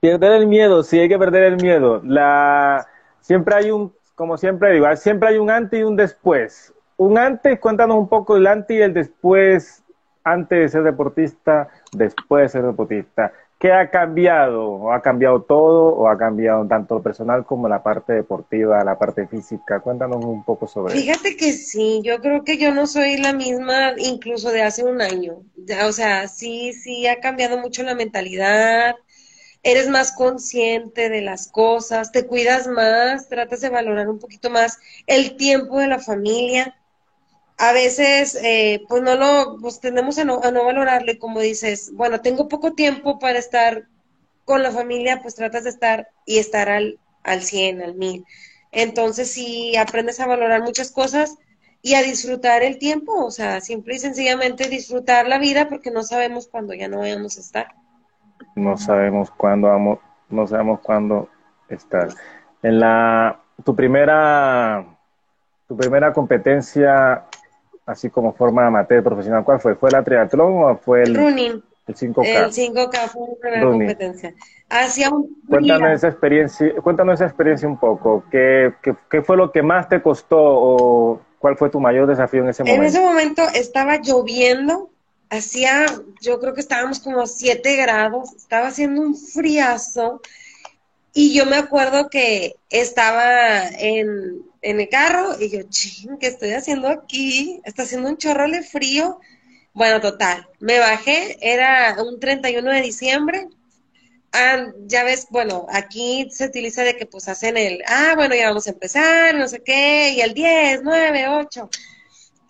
[0.00, 2.00] perder el miedo, sí, hay que perder el miedo.
[2.04, 2.86] La...
[3.18, 6.72] Siempre hay un, como siempre digo, siempre hay un antes y un después.
[6.96, 9.82] Un antes, cuéntanos un poco el antes y el después,
[10.22, 13.32] antes de ser deportista, después de ser deportista.
[13.62, 14.70] ¿Qué ha cambiado?
[14.70, 15.94] ¿O ha cambiado todo?
[15.94, 19.78] ¿O ha cambiado tanto lo personal como la parte deportiva, la parte física?
[19.78, 21.00] Cuéntanos un poco sobre eso.
[21.00, 25.00] Fíjate que sí, yo creo que yo no soy la misma incluso de hace un
[25.00, 25.44] año.
[25.86, 28.96] O sea, sí, sí ha cambiado mucho la mentalidad,
[29.62, 34.80] eres más consciente de las cosas, te cuidas más, tratas de valorar un poquito más
[35.06, 36.74] el tiempo de la familia
[37.62, 41.38] a veces eh, pues no lo, pues tendemos a no, a no valorarlo y como
[41.38, 43.84] dices, bueno, tengo poco tiempo para estar
[44.44, 48.24] con la familia, pues tratas de estar y estar al, al 100, al 1000.
[48.72, 51.38] Entonces sí aprendes a valorar muchas cosas
[51.82, 56.02] y a disfrutar el tiempo, o sea, simple y sencillamente disfrutar la vida porque no
[56.02, 57.68] sabemos cuándo ya no vamos a estar.
[58.56, 61.28] No sabemos cuándo vamos, no sabemos cuándo
[61.68, 62.08] estar.
[62.64, 64.84] En la tu primera
[65.68, 67.28] tu primera competencia
[67.86, 69.74] así como forma amateur profesional, ¿cuál fue?
[69.74, 71.62] ¿Fue la triatlón o fue el running?
[71.86, 72.26] El 5K.
[72.26, 74.34] El 5K fue una primera competencia.
[74.68, 78.24] Hacía un cuéntanos esa experiencia, cuéntanos esa experiencia un poco.
[78.30, 82.42] ¿Qué, ¿Qué, qué, fue lo que más te costó o cuál fue tu mayor desafío
[82.42, 82.82] en ese momento?
[82.82, 84.90] En ese momento estaba lloviendo,
[85.28, 85.86] hacía,
[86.20, 90.20] yo creo que estábamos como a 7 grados, estaba haciendo un friazo
[91.12, 96.52] y yo me acuerdo que estaba en, en el carro y yo, ching, ¿qué estoy
[96.52, 97.60] haciendo aquí?
[97.64, 99.20] Está haciendo un chorro de frío.
[99.74, 103.48] Bueno, total, me bajé, era un 31 de diciembre.
[104.32, 108.48] Ah, ya ves, bueno, aquí se utiliza de que pues hacen el, ah, bueno, ya
[108.48, 111.68] vamos a empezar, no sé qué, y el 10, 9, 8.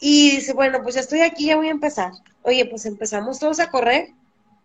[0.00, 2.12] Y dice, bueno, pues ya estoy aquí, ya voy a empezar.
[2.42, 4.10] Oye, pues empezamos todos a correr.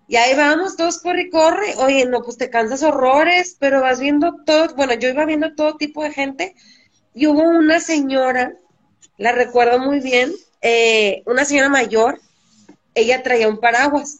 [0.07, 1.75] Y ahí vamos, todos corre y corre.
[1.77, 5.77] Oye, no, pues te cansas horrores, pero vas viendo todo, bueno, yo iba viendo todo
[5.77, 6.55] tipo de gente
[7.17, 8.53] y hubo una señora,
[9.17, 12.21] la recuerdo muy bien, eh, una señora mayor,
[12.93, 14.19] ella traía un paraguas.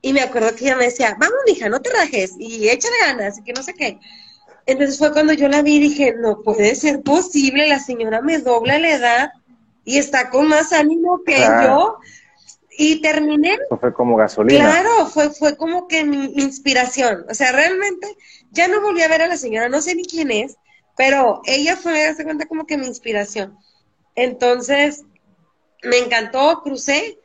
[0.00, 3.38] Y me acuerdo que ella me decía, vamos, hija, no te rajes y échale ganas
[3.38, 3.98] y que no sé qué.
[4.64, 8.38] Entonces fue cuando yo la vi y dije, no puede ser posible, la señora me
[8.38, 9.30] dobla la edad
[9.84, 11.96] y está con más ánimo que yo.
[12.78, 13.58] Y terminé.
[13.80, 14.70] fue como gasolina.
[14.70, 17.24] Claro, fue, fue como que mi inspiración.
[17.28, 18.06] O sea, realmente
[18.52, 20.56] ya no volví a ver a la señora, no sé ni quién es,
[20.96, 23.56] pero ella fue, hace cuenta, como que mi inspiración.
[24.14, 25.04] Entonces,
[25.82, 27.18] me encantó, crucé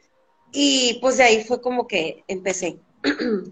[0.51, 2.79] y pues de ahí fue como que empecé.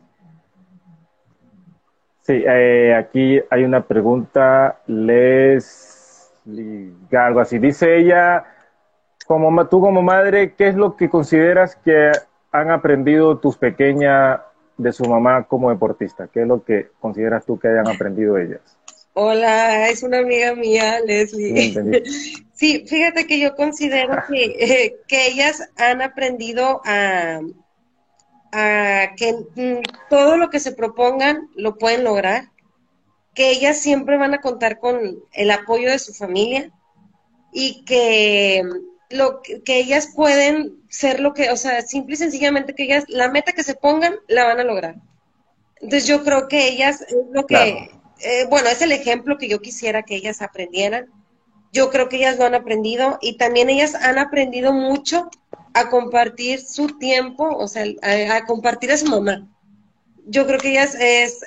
[2.22, 6.00] Sí, eh, aquí hay una pregunta, les
[7.12, 7.60] algo así.
[7.60, 8.46] Dice ella,
[9.26, 12.12] como tú como madre, ¿qué es lo que consideras que
[12.52, 14.42] han aprendido tus pequeñas
[14.78, 16.28] de su mamá como deportista?
[16.28, 18.79] ¿Qué es lo que consideras tú que hayan aprendido ellas?
[19.14, 21.74] Hola, es una amiga mía, Leslie.
[22.54, 27.40] Sí, fíjate que yo considero que, eh, que ellas han aprendido a,
[28.52, 32.50] a que mm, todo lo que se propongan lo pueden lograr,
[33.34, 36.70] que ellas siempre van a contar con el apoyo de su familia
[37.54, 38.62] y que
[39.10, 43.30] lo que ellas pueden ser lo que, o sea, simple y sencillamente que ellas la
[43.30, 44.96] meta que se pongan la van a lograr.
[45.76, 47.90] Entonces yo creo que ellas es lo que
[48.22, 51.08] eh, bueno, es el ejemplo que yo quisiera que ellas aprendieran.
[51.72, 55.30] Yo creo que ellas lo han aprendido y también ellas han aprendido mucho
[55.74, 59.48] a compartir su tiempo, o sea, a, compartir a su mamá.
[60.26, 60.96] Yo creo que ellas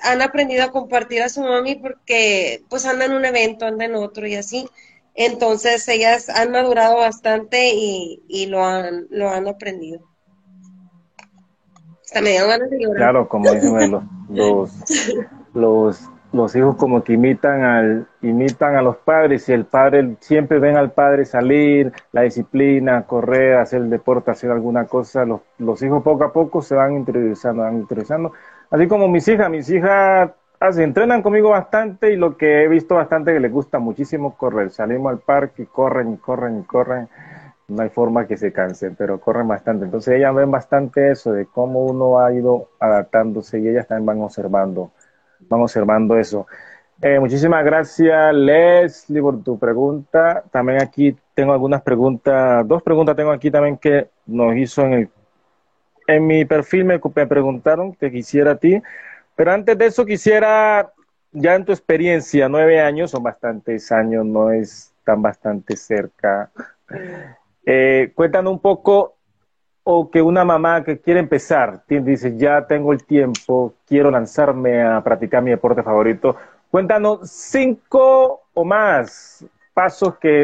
[0.02, 3.96] han aprendido a compartir a su mami porque pues andan en un evento, andan en
[3.96, 4.68] otro y así.
[5.14, 10.00] Entonces ellas han madurado bastante y, lo, han, lo han aprendido.
[12.04, 12.96] Hasta me ganas de llorar.
[12.96, 13.92] Claro, como dicen
[14.30, 14.70] los,
[15.54, 20.16] los, los los hijos como que imitan al imitan a los padres y el padre
[20.21, 25.42] siempre ven al padre salir la disciplina correr hacer el deporte hacer alguna cosa los,
[25.59, 28.33] los hijos poco a poco se van interiorizando van interiorizando.
[28.71, 32.95] Así como mis hijas mis hijas así, entrenan conmigo bastante y lo que he visto
[32.95, 34.71] bastante que les gusta muchísimo correr.
[34.71, 37.09] Salimos al parque y corren y corren y corren.
[37.68, 39.85] No hay forma que se cansen pero corren bastante.
[39.85, 44.21] Entonces ellas ven bastante eso de cómo uno ha ido adaptándose y ellas también van
[44.23, 44.92] observando
[45.53, 46.47] van observando eso.
[47.01, 50.45] Eh, muchísimas gracias, Leslie, por tu pregunta.
[50.51, 55.11] También aquí tengo algunas preguntas, dos preguntas tengo aquí también que nos hizo en el
[56.07, 58.83] en mi perfil me, me preguntaron que quisiera a ti,
[59.37, 60.93] pero antes de eso quisiera,
[61.33, 66.51] ya en tu experiencia, nueve años, son bastantes años, no es tan bastante cerca.
[67.65, 69.17] Eh, cuéntanos un poco
[69.85, 75.03] o que una mamá que quiere empezar, dice, ya tengo el tiempo, quiero lanzarme a
[75.03, 76.37] practicar mi deporte favorito.
[76.71, 80.42] Cuéntanos cinco o más pasos que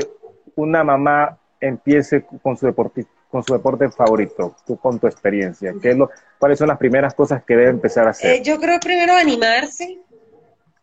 [0.57, 5.72] una mamá empiece con su deporte, con su deporte favorito, con tu experiencia.
[5.81, 8.33] ¿Qué es lo, ¿Cuáles son las primeras cosas que debe empezar a hacer?
[8.33, 9.98] Eh, yo creo primero animarse,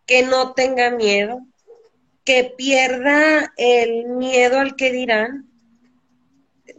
[0.06, 1.42] que no tenga miedo,
[2.24, 5.46] que pierda el miedo al que dirán,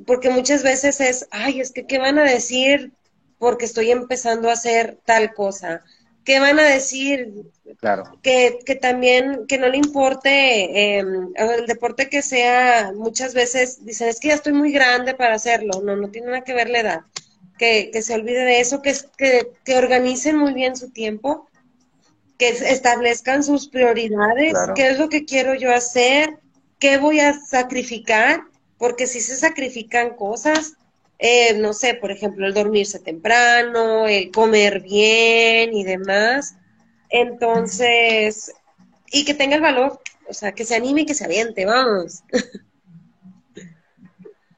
[0.05, 2.93] porque muchas veces es, ay, es que, ¿qué van a decir
[3.39, 5.83] porque estoy empezando a hacer tal cosa?
[6.25, 7.33] ¿Qué van a decir?
[7.79, 8.19] Claro.
[8.21, 14.09] Que, que también, que no le importe em, el deporte que sea, muchas veces dicen,
[14.09, 15.81] es que ya estoy muy grande para hacerlo.
[15.85, 17.01] No, no tiene nada que ver la edad.
[17.59, 21.49] Que, que se olvide de eso, que, que, que organicen muy bien su tiempo,
[22.39, 26.39] que establezcan sus prioridades, qué es lo que quiero yo hacer,
[26.79, 28.43] qué voy a sacrificar
[28.79, 30.75] porque si se sacrifican cosas,
[31.19, 36.57] eh, no sé, por ejemplo, el dormirse temprano, el comer bien y demás,
[37.09, 38.53] entonces,
[39.11, 42.23] y que tenga el valor, o sea, que se anime y que se aviente, vamos.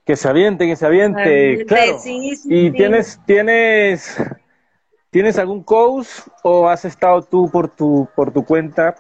[0.05, 1.99] Que se aviente, que se aviente, claro.
[2.05, 4.17] y tienes, tienes,
[5.11, 6.07] ¿Tienes algún coach
[6.43, 8.95] o has estado tú por tu, por tu cuenta?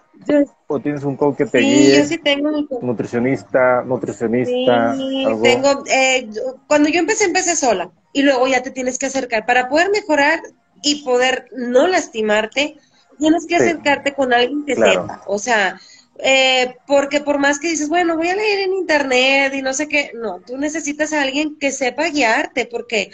[0.66, 2.50] ¿O tienes un coach que te sí, Yo sí tengo
[2.82, 4.94] Nutricionista, nutricionista.
[4.94, 5.84] Sí, tengo.
[5.86, 6.28] Eh,
[6.66, 7.90] cuando yo empecé, empecé sola.
[8.12, 9.46] Y luego ya te tienes que acercar.
[9.46, 10.40] Para poder mejorar
[10.82, 12.76] y poder no lastimarte,
[13.18, 15.22] tienes que acercarte con alguien que sepa.
[15.26, 15.80] O sea,
[16.18, 19.88] eh, porque por más que dices, bueno, voy a leer en internet y no sé
[19.88, 23.10] qué, no, tú necesitas a alguien que sepa guiarte, porque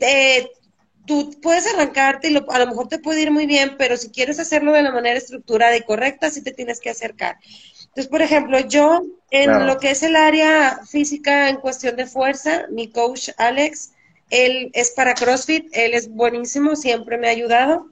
[0.00, 0.50] eh,
[1.10, 4.38] tú puedes arrancarte y a lo mejor te puede ir muy bien, pero si quieres
[4.38, 7.36] hacerlo de la manera estructurada y correcta, sí te tienes que acercar.
[7.80, 12.66] Entonces, por ejemplo, yo en lo que es el área física en cuestión de fuerza,
[12.70, 13.90] mi coach Alex,
[14.30, 17.88] él es para CrossFit, él es buenísimo, siempre me ha ayudado.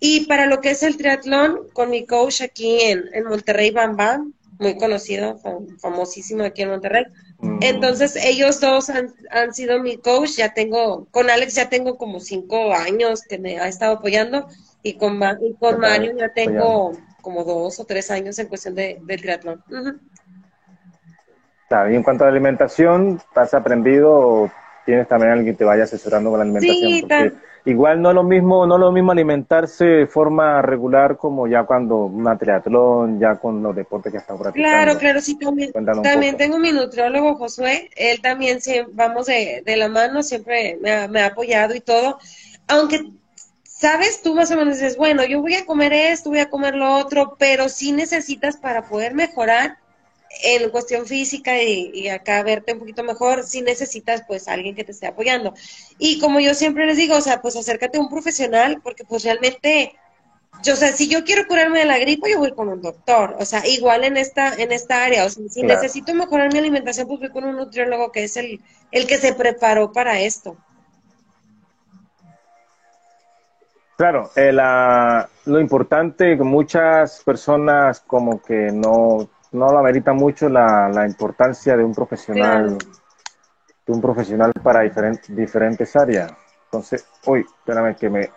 [0.00, 3.96] Y para lo que es el triatlón, con mi coach aquí en, en Monterrey, Bam
[3.96, 5.38] Bam, muy conocido,
[5.78, 7.04] famosísimo aquí en Monterrey.
[7.40, 7.58] Mm.
[7.62, 10.36] Entonces, ellos dos han, han, sido mi coach.
[10.36, 14.46] Ya tengo, con Alex ya tengo como cinco años que me ha estado apoyando
[14.82, 18.98] y con, y con Mario ya tengo como dos o tres años en cuestión de,
[19.02, 19.62] del triatlón.
[21.70, 24.50] y en cuanto a la alimentación, ¿has aprendido
[24.90, 26.90] tienes también alguien que te vaya asesorando con la alimentación?
[27.08, 31.62] Sí, igual no es lo mismo, no lo mismo alimentarse de forma regular como ya
[31.62, 34.68] cuando una triatlón, ya con los deportes que están practicando.
[34.68, 35.72] Claro, claro, sí, también,
[36.02, 38.58] también tengo mi nutriólogo Josué, él también
[38.92, 42.18] vamos de, de, la mano, siempre me ha, me ha apoyado y todo,
[42.66, 43.12] aunque
[43.62, 46.74] sabes, tú más o menos dices, bueno, yo voy a comer esto, voy a comer
[46.74, 49.78] lo otro, pero sí necesitas para poder mejorar
[50.42, 54.92] en cuestión física y, acá verte un poquito mejor, si necesitas pues alguien que te
[54.92, 55.54] esté apoyando.
[55.98, 59.24] Y como yo siempre les digo, o sea, pues acércate a un profesional, porque pues
[59.24, 59.92] realmente,
[60.62, 63.36] yo, o sea, si yo quiero curarme de la gripe, yo voy con un doctor,
[63.38, 67.08] o sea, igual en esta, en esta área, o sea, si necesito mejorar mi alimentación,
[67.08, 68.60] pues voy con un nutriólogo que es el,
[68.92, 70.56] el que se preparó para esto.
[73.96, 80.88] Claro, eh, la, lo importante muchas personas como que no no la amerita mucho la,
[80.88, 86.32] la importancia de un profesional, de un profesional para diferentes diferentes áreas.
[86.64, 88.30] Entonces, uy, espérame que me,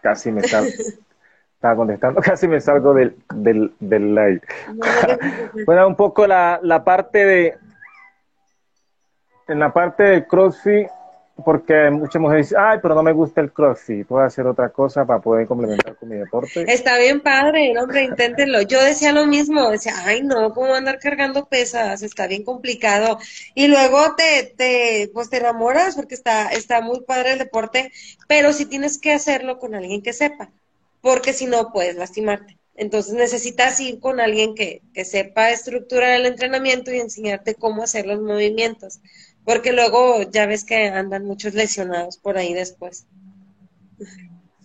[0.00, 0.70] casi me salgo,
[1.54, 4.40] estaba contestando, casi me salgo del, del, del live.
[5.66, 7.58] bueno, un poco la, la parte de,
[9.48, 10.88] en la parte de CrossFit,
[11.44, 15.04] porque muchas mujeres dicen, ay, pero no me gusta el crossfit, puedo hacer otra cosa
[15.04, 16.64] para poder complementar con mi deporte.
[16.72, 18.62] Está bien padre, hombre, inténtenlo.
[18.62, 22.02] Yo decía lo mismo, decía, ay, no, ¿cómo andar cargando pesas?
[22.02, 23.18] Está bien complicado.
[23.54, 27.92] Y luego te, te, pues te enamoras porque está, está muy padre el deporte,
[28.28, 30.50] pero sí tienes que hacerlo con alguien que sepa,
[31.00, 32.58] porque si no puedes lastimarte.
[32.74, 38.06] Entonces necesitas ir con alguien que, que sepa estructurar el entrenamiento y enseñarte cómo hacer
[38.06, 39.00] los movimientos
[39.44, 43.06] porque luego ya ves que andan muchos lesionados por ahí después.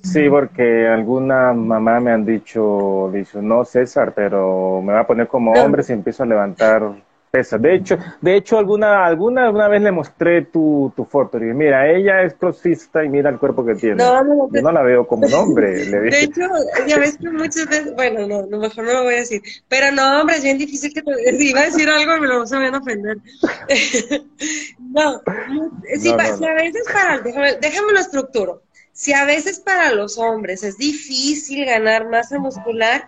[0.03, 5.27] Sí, porque alguna mamá me han dicho, dicho, no César, pero me va a poner
[5.27, 6.83] como hombre si empiezo a levantar
[7.29, 7.61] pesas.
[7.61, 11.53] De hecho, de hecho alguna, alguna, alguna vez le mostré tu, tu foto y dije,
[11.53, 13.95] mira, ella es crossfista y mira el cuerpo que tiene.
[13.95, 15.85] No, no, Yo no la veo como un hombre.
[15.85, 16.41] Le De hecho,
[16.87, 19.91] ya ves que muchas veces, bueno, no, no, mejor no lo voy a decir, pero
[19.91, 22.45] no, hombre, es bien difícil que te, si iba a decir algo y me lo
[22.45, 23.17] van a ofender.
[24.79, 25.21] no,
[25.99, 28.61] si, a veces para, déjame, déjame lo estructuro.
[28.93, 33.07] Si a veces para los hombres es difícil ganar masa muscular,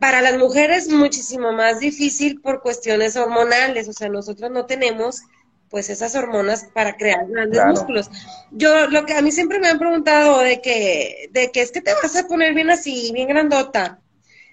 [0.00, 5.22] para las mujeres muchísimo más difícil por cuestiones hormonales, o sea, nosotros no tenemos
[5.68, 8.10] pues esas hormonas para crear grandes músculos.
[8.50, 11.80] Yo lo que a mí siempre me han preguntado de que de que es que
[11.80, 14.00] te vas a poner bien así, bien grandota.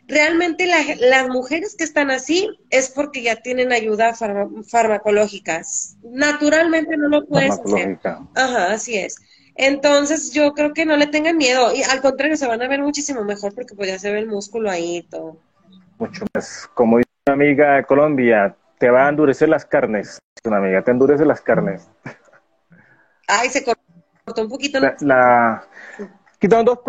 [0.05, 4.13] Realmente las mujeres que están así es porque ya tienen ayuda
[4.67, 5.62] farmacológica.
[6.03, 7.99] Naturalmente no lo puedes hacer.
[8.36, 9.17] Ajá, así es.
[9.58, 12.82] Entonces yo creo que no le tengan miedo y al contrario se van a ver
[12.82, 15.38] muchísimo mejor porque pues ya se ve el músculo ahí y todo.
[15.98, 16.70] Mucho más.
[16.76, 20.20] Como dice una amiga de Colombia, te va a endurecer las carnes.
[20.43, 21.89] Una amiga, te endurece las carnes.
[23.28, 24.80] Ay, se cortó un poquito.
[24.80, 25.67] La, la...
[26.39, 26.80] Quitaron dos...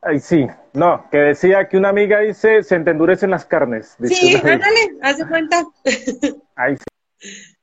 [0.00, 3.96] Ay, sí, no, que decía que una amiga dice, se te endurecen las carnes.
[4.04, 5.64] sí, ándale, haz de cuenta.
[6.56, 7.54] Ay, sí.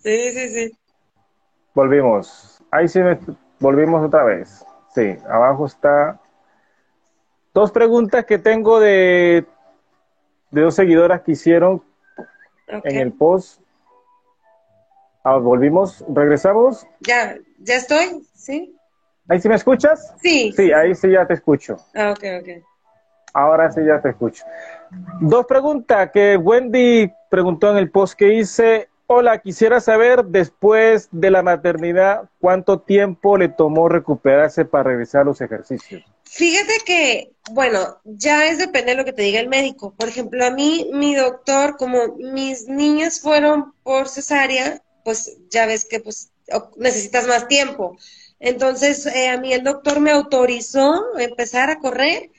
[0.00, 0.77] Sí, sí, sí.
[1.74, 2.62] Volvimos.
[2.70, 3.00] Ahí sí
[3.60, 4.64] volvimos otra vez.
[4.94, 6.18] Sí, abajo está.
[7.54, 9.46] Dos preguntas que tengo de,
[10.50, 11.82] de dos seguidoras que hicieron
[12.66, 13.60] en el post.
[15.24, 16.86] Ah, volvimos, regresamos.
[17.00, 18.74] Ya, ya estoy, sí.
[19.28, 20.14] ¿Ahí sí me escuchas?
[20.22, 20.52] Sí.
[20.52, 21.76] Sí, ahí sí ya te escucho.
[21.94, 22.64] Ah, ok, ok.
[23.34, 24.44] Ahora sí ya te escucho.
[25.20, 31.30] Dos preguntas que Wendy preguntó en el post que hice Hola, quisiera saber después de
[31.30, 36.02] la maternidad cuánto tiempo le tomó recuperarse para realizar los ejercicios.
[36.24, 39.94] Fíjate que, bueno, ya es depende de lo que te diga el médico.
[39.96, 45.86] Por ejemplo, a mí, mi doctor, como mis niñas fueron por cesárea, pues ya ves
[45.86, 46.30] que pues
[46.76, 47.96] necesitas más tiempo.
[48.40, 52.30] Entonces, eh, a mí el doctor me autorizó a empezar a correr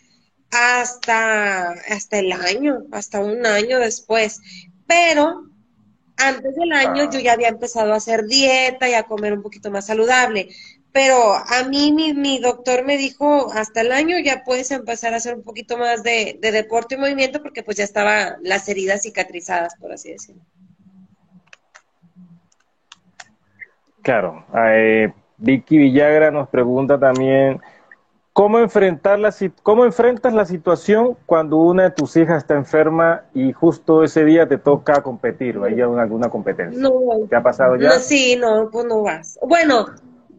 [0.51, 4.39] hasta, hasta el año, hasta un año después.
[4.85, 5.48] Pero
[6.19, 9.71] antes del año yo ya había empezado a hacer dieta y a comer un poquito
[9.71, 10.49] más saludable.
[10.91, 15.35] Pero a mí mi, doctor me dijo, hasta el año ya puedes empezar a hacer
[15.35, 19.91] un poquito más de, deporte y movimiento porque pues ya estaban las heridas cicatrizadas, por
[19.91, 20.41] así decirlo.
[24.01, 24.45] Claro.
[24.55, 27.61] Eh, Vicky Villagra nos pregunta también,
[28.39, 33.51] ¿Cómo, enfrentar la, ¿Cómo enfrentas la situación cuando una de tus hijas está enferma y
[33.51, 36.81] justo ese día te toca competir o hay alguna competencia?
[36.81, 36.93] No.
[37.29, 37.89] ¿Te ha pasado ya?
[37.89, 39.37] No, sí, no, pues no vas.
[39.45, 39.87] Bueno,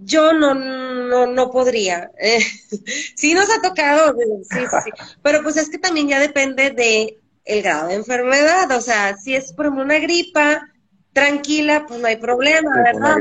[0.03, 2.11] yo no, no, no podría.
[3.17, 4.17] sí nos ha tocado,
[4.51, 4.91] sí, sí,
[5.23, 9.35] pero pues es que también ya depende de el grado de enfermedad, o sea, si
[9.35, 10.71] es por una gripa,
[11.13, 13.17] tranquila, pues no hay problema, ¿verdad?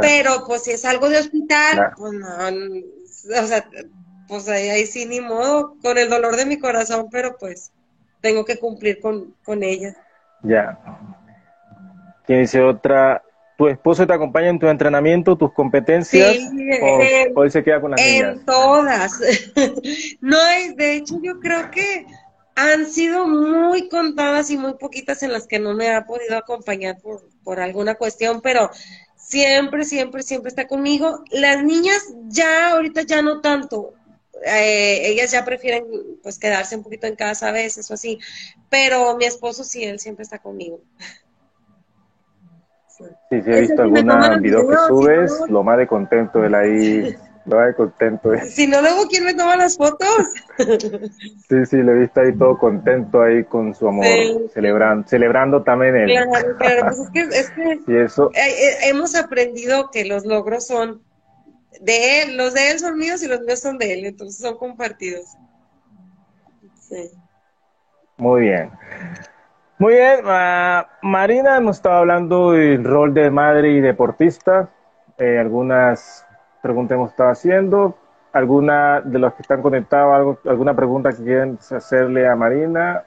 [0.00, 2.28] Pero pues si es algo de hospital, pues no,
[3.42, 3.66] o sea,
[4.32, 7.70] pues ahí, ahí sí ni modo, con el dolor de mi corazón, pero pues
[8.22, 9.94] tengo que cumplir con, con ella.
[10.42, 10.78] Ya.
[12.24, 13.22] ¿Quién dice otra?
[13.58, 16.32] ¿Tu esposo te acompaña en tu entrenamiento, tus competencias?
[16.34, 16.48] Sí,
[17.34, 19.20] o, él se queda con las En todas.
[20.22, 22.06] no, es, de hecho yo creo que
[22.54, 26.98] han sido muy contadas y muy poquitas en las que no me ha podido acompañar
[27.02, 28.70] por, por alguna cuestión, pero
[29.14, 31.22] siempre, siempre, siempre está conmigo.
[31.30, 33.92] Las niñas ya, ahorita ya no tanto,
[34.44, 35.84] eh, ellas ya prefieren
[36.22, 38.18] pues quedarse un poquito en casa a veces o así,
[38.68, 40.80] pero mi esposo sí, él siempre está conmigo.
[43.30, 47.16] Sí, sí, he visto alguna video que subes, lo más de contento él ahí,
[47.46, 48.30] lo más de contento.
[48.46, 50.08] Si no, luego, ¿quién me toma las fotos?
[51.48, 54.06] sí, sí, le he visto ahí todo contento ahí con su amor,
[54.52, 56.10] celebrando, celebrando también él.
[56.10, 57.50] Claro, claro, pues es que, es
[57.86, 58.30] que eso...
[58.34, 61.02] Eh, eh, hemos aprendido que los logros son
[61.80, 64.56] de él, los de él son míos y los míos son de él, entonces son
[64.56, 65.36] compartidos.
[66.80, 67.10] Sí.
[68.16, 68.70] Muy bien.
[69.78, 70.20] Muy bien,
[71.02, 74.68] Marina nos estaba hablando del rol de madre y deportista.
[75.18, 76.24] Eh, algunas
[76.62, 77.98] preguntas hemos estado haciendo.
[78.32, 83.04] ¿Alguna de los que están conectados, alguna pregunta que quieren hacerle a Marina?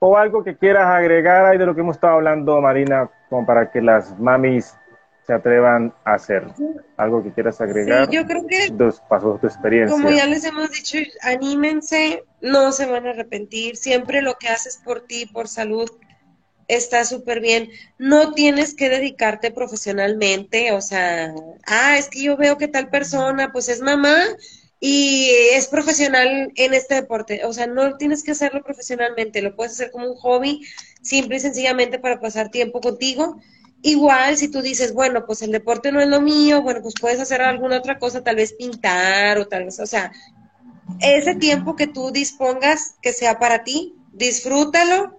[0.00, 3.70] ¿O algo que quieras agregar ahí de lo que hemos estado hablando, Marina, como para
[3.70, 4.78] que las mamis
[5.28, 6.46] se atrevan a hacer.
[6.96, 8.06] ¿Algo que quieras agregar?
[8.06, 8.70] Sí, yo creo que...
[8.72, 9.94] Dos pasos de experiencia.
[9.94, 13.76] Como ya les hemos dicho, anímense, no se van a arrepentir.
[13.76, 15.90] Siempre lo que haces por ti, por salud,
[16.66, 17.68] está súper bien.
[17.98, 21.34] No tienes que dedicarte profesionalmente, o sea,
[21.66, 24.16] ah, es que yo veo que tal persona, pues es mamá
[24.80, 27.44] y es profesional en este deporte.
[27.44, 30.62] O sea, no tienes que hacerlo profesionalmente, lo puedes hacer como un hobby,
[31.02, 33.38] simple y sencillamente para pasar tiempo contigo
[33.82, 37.20] Igual, si tú dices, bueno, pues el deporte no es lo mío, bueno, pues puedes
[37.20, 40.10] hacer alguna otra cosa, tal vez pintar o tal vez, o sea,
[41.00, 45.16] ese tiempo que tú dispongas que sea para ti, disfrútalo.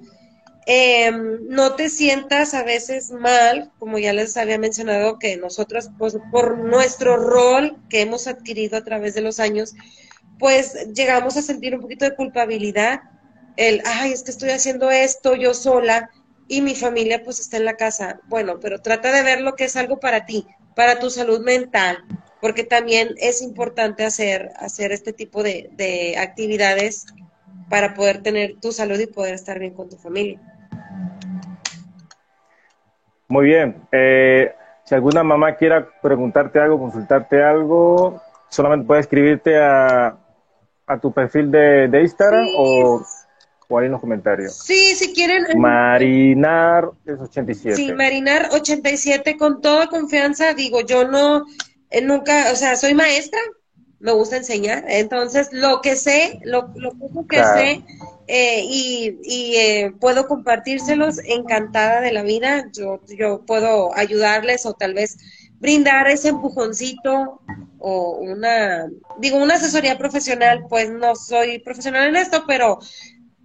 [0.65, 6.17] Em, no te sientas a veces mal, como ya les había mencionado, que nosotros, pues
[6.31, 9.73] por nuestro rol que hemos adquirido a través de los años,
[10.37, 13.01] pues llegamos a sentir un poquito de culpabilidad.
[13.57, 16.09] El, ay, es que estoy haciendo esto yo sola
[16.49, 18.19] y mi familia pues está en la casa.
[18.27, 20.45] Bueno, pero trata de ver lo que es algo para ti,
[20.75, 22.03] para tu salud mental,
[22.41, 27.05] porque también es importante hacer, hacer este tipo de, actividades
[27.69, 30.41] para poder tener tu salud y poder estar bien con tu familia.
[33.27, 33.83] Muy bien.
[33.91, 34.51] Eh,
[34.85, 38.19] si alguna mamá quiera preguntarte algo, consultarte algo,
[38.49, 40.17] solamente puede escribirte a,
[40.99, 43.05] tu perfil de, Instagram o
[43.69, 44.53] o ahí en los comentarios.
[44.57, 45.45] Sí, si quieren.
[45.45, 47.75] Eh, Marinar es 87.
[47.75, 50.53] Sí, Marinar 87 con toda confianza.
[50.53, 51.45] Digo, yo no,
[51.91, 53.39] eh, nunca, o sea, soy maestra,
[53.99, 54.85] me gusta enseñar.
[54.87, 57.83] Entonces, lo que sé, lo, lo poco que sé
[58.27, 62.65] eh, y, y puedo compartírselos, encantada de la vida.
[62.73, 65.17] Yo, yo puedo ayudarles o tal vez
[65.59, 67.41] brindar ese empujoncito
[67.77, 68.89] o una,
[69.19, 72.79] digo, una asesoría profesional, pues no soy profesional en esto, pero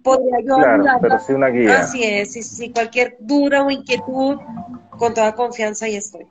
[0.05, 1.79] podría yo claro, pero sí una guía.
[1.79, 4.39] Así es, si, si cualquier duda o inquietud,
[4.91, 6.27] con toda confianza ahí estoy.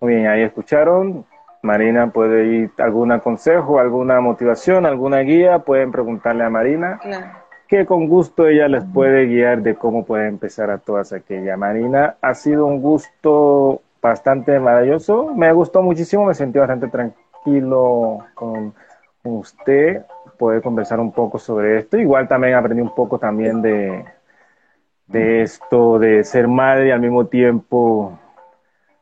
[0.00, 1.24] Muy bien, ahí escucharon.
[1.62, 7.00] Marina puede ir algún consejo, alguna motivación, alguna guía, pueden preguntarle a Marina.
[7.68, 11.58] que con gusto ella les puede guiar de cómo puede empezar a todas aquellas.
[11.58, 18.74] Marina, ha sido un gusto bastante maravilloso, me gustó muchísimo, me sentí bastante tranquilo con,
[19.22, 20.04] usted,
[20.36, 21.96] poder conversar un poco sobre esto.
[21.98, 24.04] Igual también aprendí un poco también de,
[25.06, 28.18] de esto, de ser madre y al mismo tiempo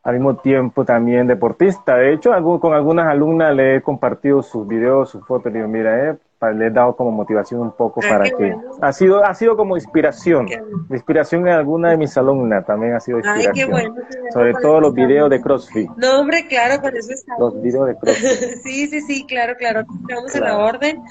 [0.03, 1.97] al mismo tiempo también deportista.
[1.97, 6.11] De hecho, con algunas alumnas le he compartido sus videos, sus fotos, y digo, mira,
[6.11, 6.18] eh,
[6.51, 9.76] le he dado como motivación un poco ah, para que ha sido ha sido como
[9.76, 10.49] inspiración.
[10.90, 13.95] Inspiración en alguna de mis alumnas también ha sido inspiración Ay, qué bueno,
[14.32, 15.90] sobre todo los videos de CrossFit.
[15.97, 18.22] No hombre claro por eso estamos los videos de CrossFit.
[18.62, 19.80] Sí sí sí claro claro.
[19.80, 21.03] Estamos en la orden.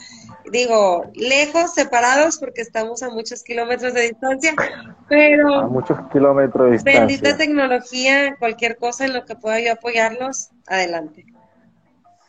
[0.52, 4.54] Digo lejos separados porque estamos a muchos kilómetros de distancia
[5.08, 7.00] pero a muchos kilómetros de distancia.
[7.02, 11.26] bendita tecnología cualquier cosa en lo que pueda yo apoyarlos adelante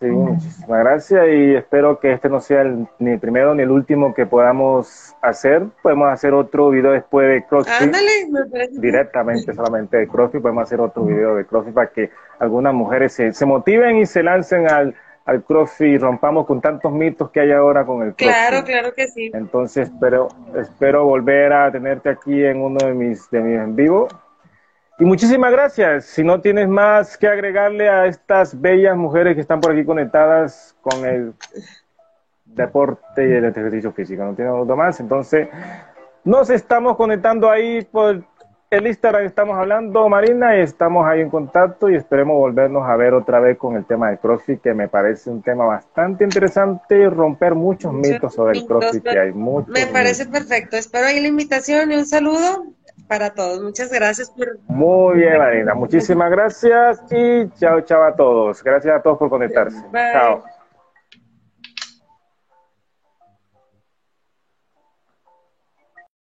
[0.03, 3.70] Sí, muchísimas gracias y espero que este no sea el, ni el primero ni el
[3.70, 5.62] último que podamos hacer.
[5.80, 7.82] Podemos hacer otro video después de CrossFit.
[7.82, 8.11] Ándale,
[8.72, 10.42] Directamente solamente de CrossFit.
[10.42, 14.24] Podemos hacer otro video de CrossFit para que algunas mujeres se, se motiven y se
[14.24, 18.26] lancen al, al CrossFit y rompamos con tantos mitos que hay ahora con el CrossFit.
[18.26, 19.30] Claro, claro que sí.
[19.32, 20.26] Entonces espero,
[20.57, 24.09] espero volver a tenerte aquí en uno de mis, de mis en vivo
[25.03, 26.05] y muchísimas gracias.
[26.05, 30.76] Si no tienes más que agregarle a estas bellas mujeres que están por aquí conectadas
[30.80, 31.32] con el
[32.44, 35.00] deporte y el ejercicio físico, no tiene algo más.
[35.00, 35.48] Entonces,
[36.22, 38.22] nos estamos conectando ahí por
[38.70, 43.12] el Instagram, estamos hablando, Marina, y estamos ahí en contacto y esperemos volvernos a ver
[43.12, 47.09] otra vez con el tema del CrossFit, que me parece un tema bastante interesante y
[47.09, 49.68] romper muchos, mitos sobre el CrossFit, que hay muchos.
[49.68, 50.76] Me parece perfecto.
[50.76, 52.66] Espero ahí la invitación y un saludo
[53.12, 53.60] para todos.
[53.60, 54.58] Muchas gracias por...
[54.68, 55.74] Muy bien, Marina.
[55.74, 58.64] Muchísimas gracias y chao, chao a todos.
[58.64, 59.76] Gracias a todos por conectarse.
[59.92, 60.42] Chao.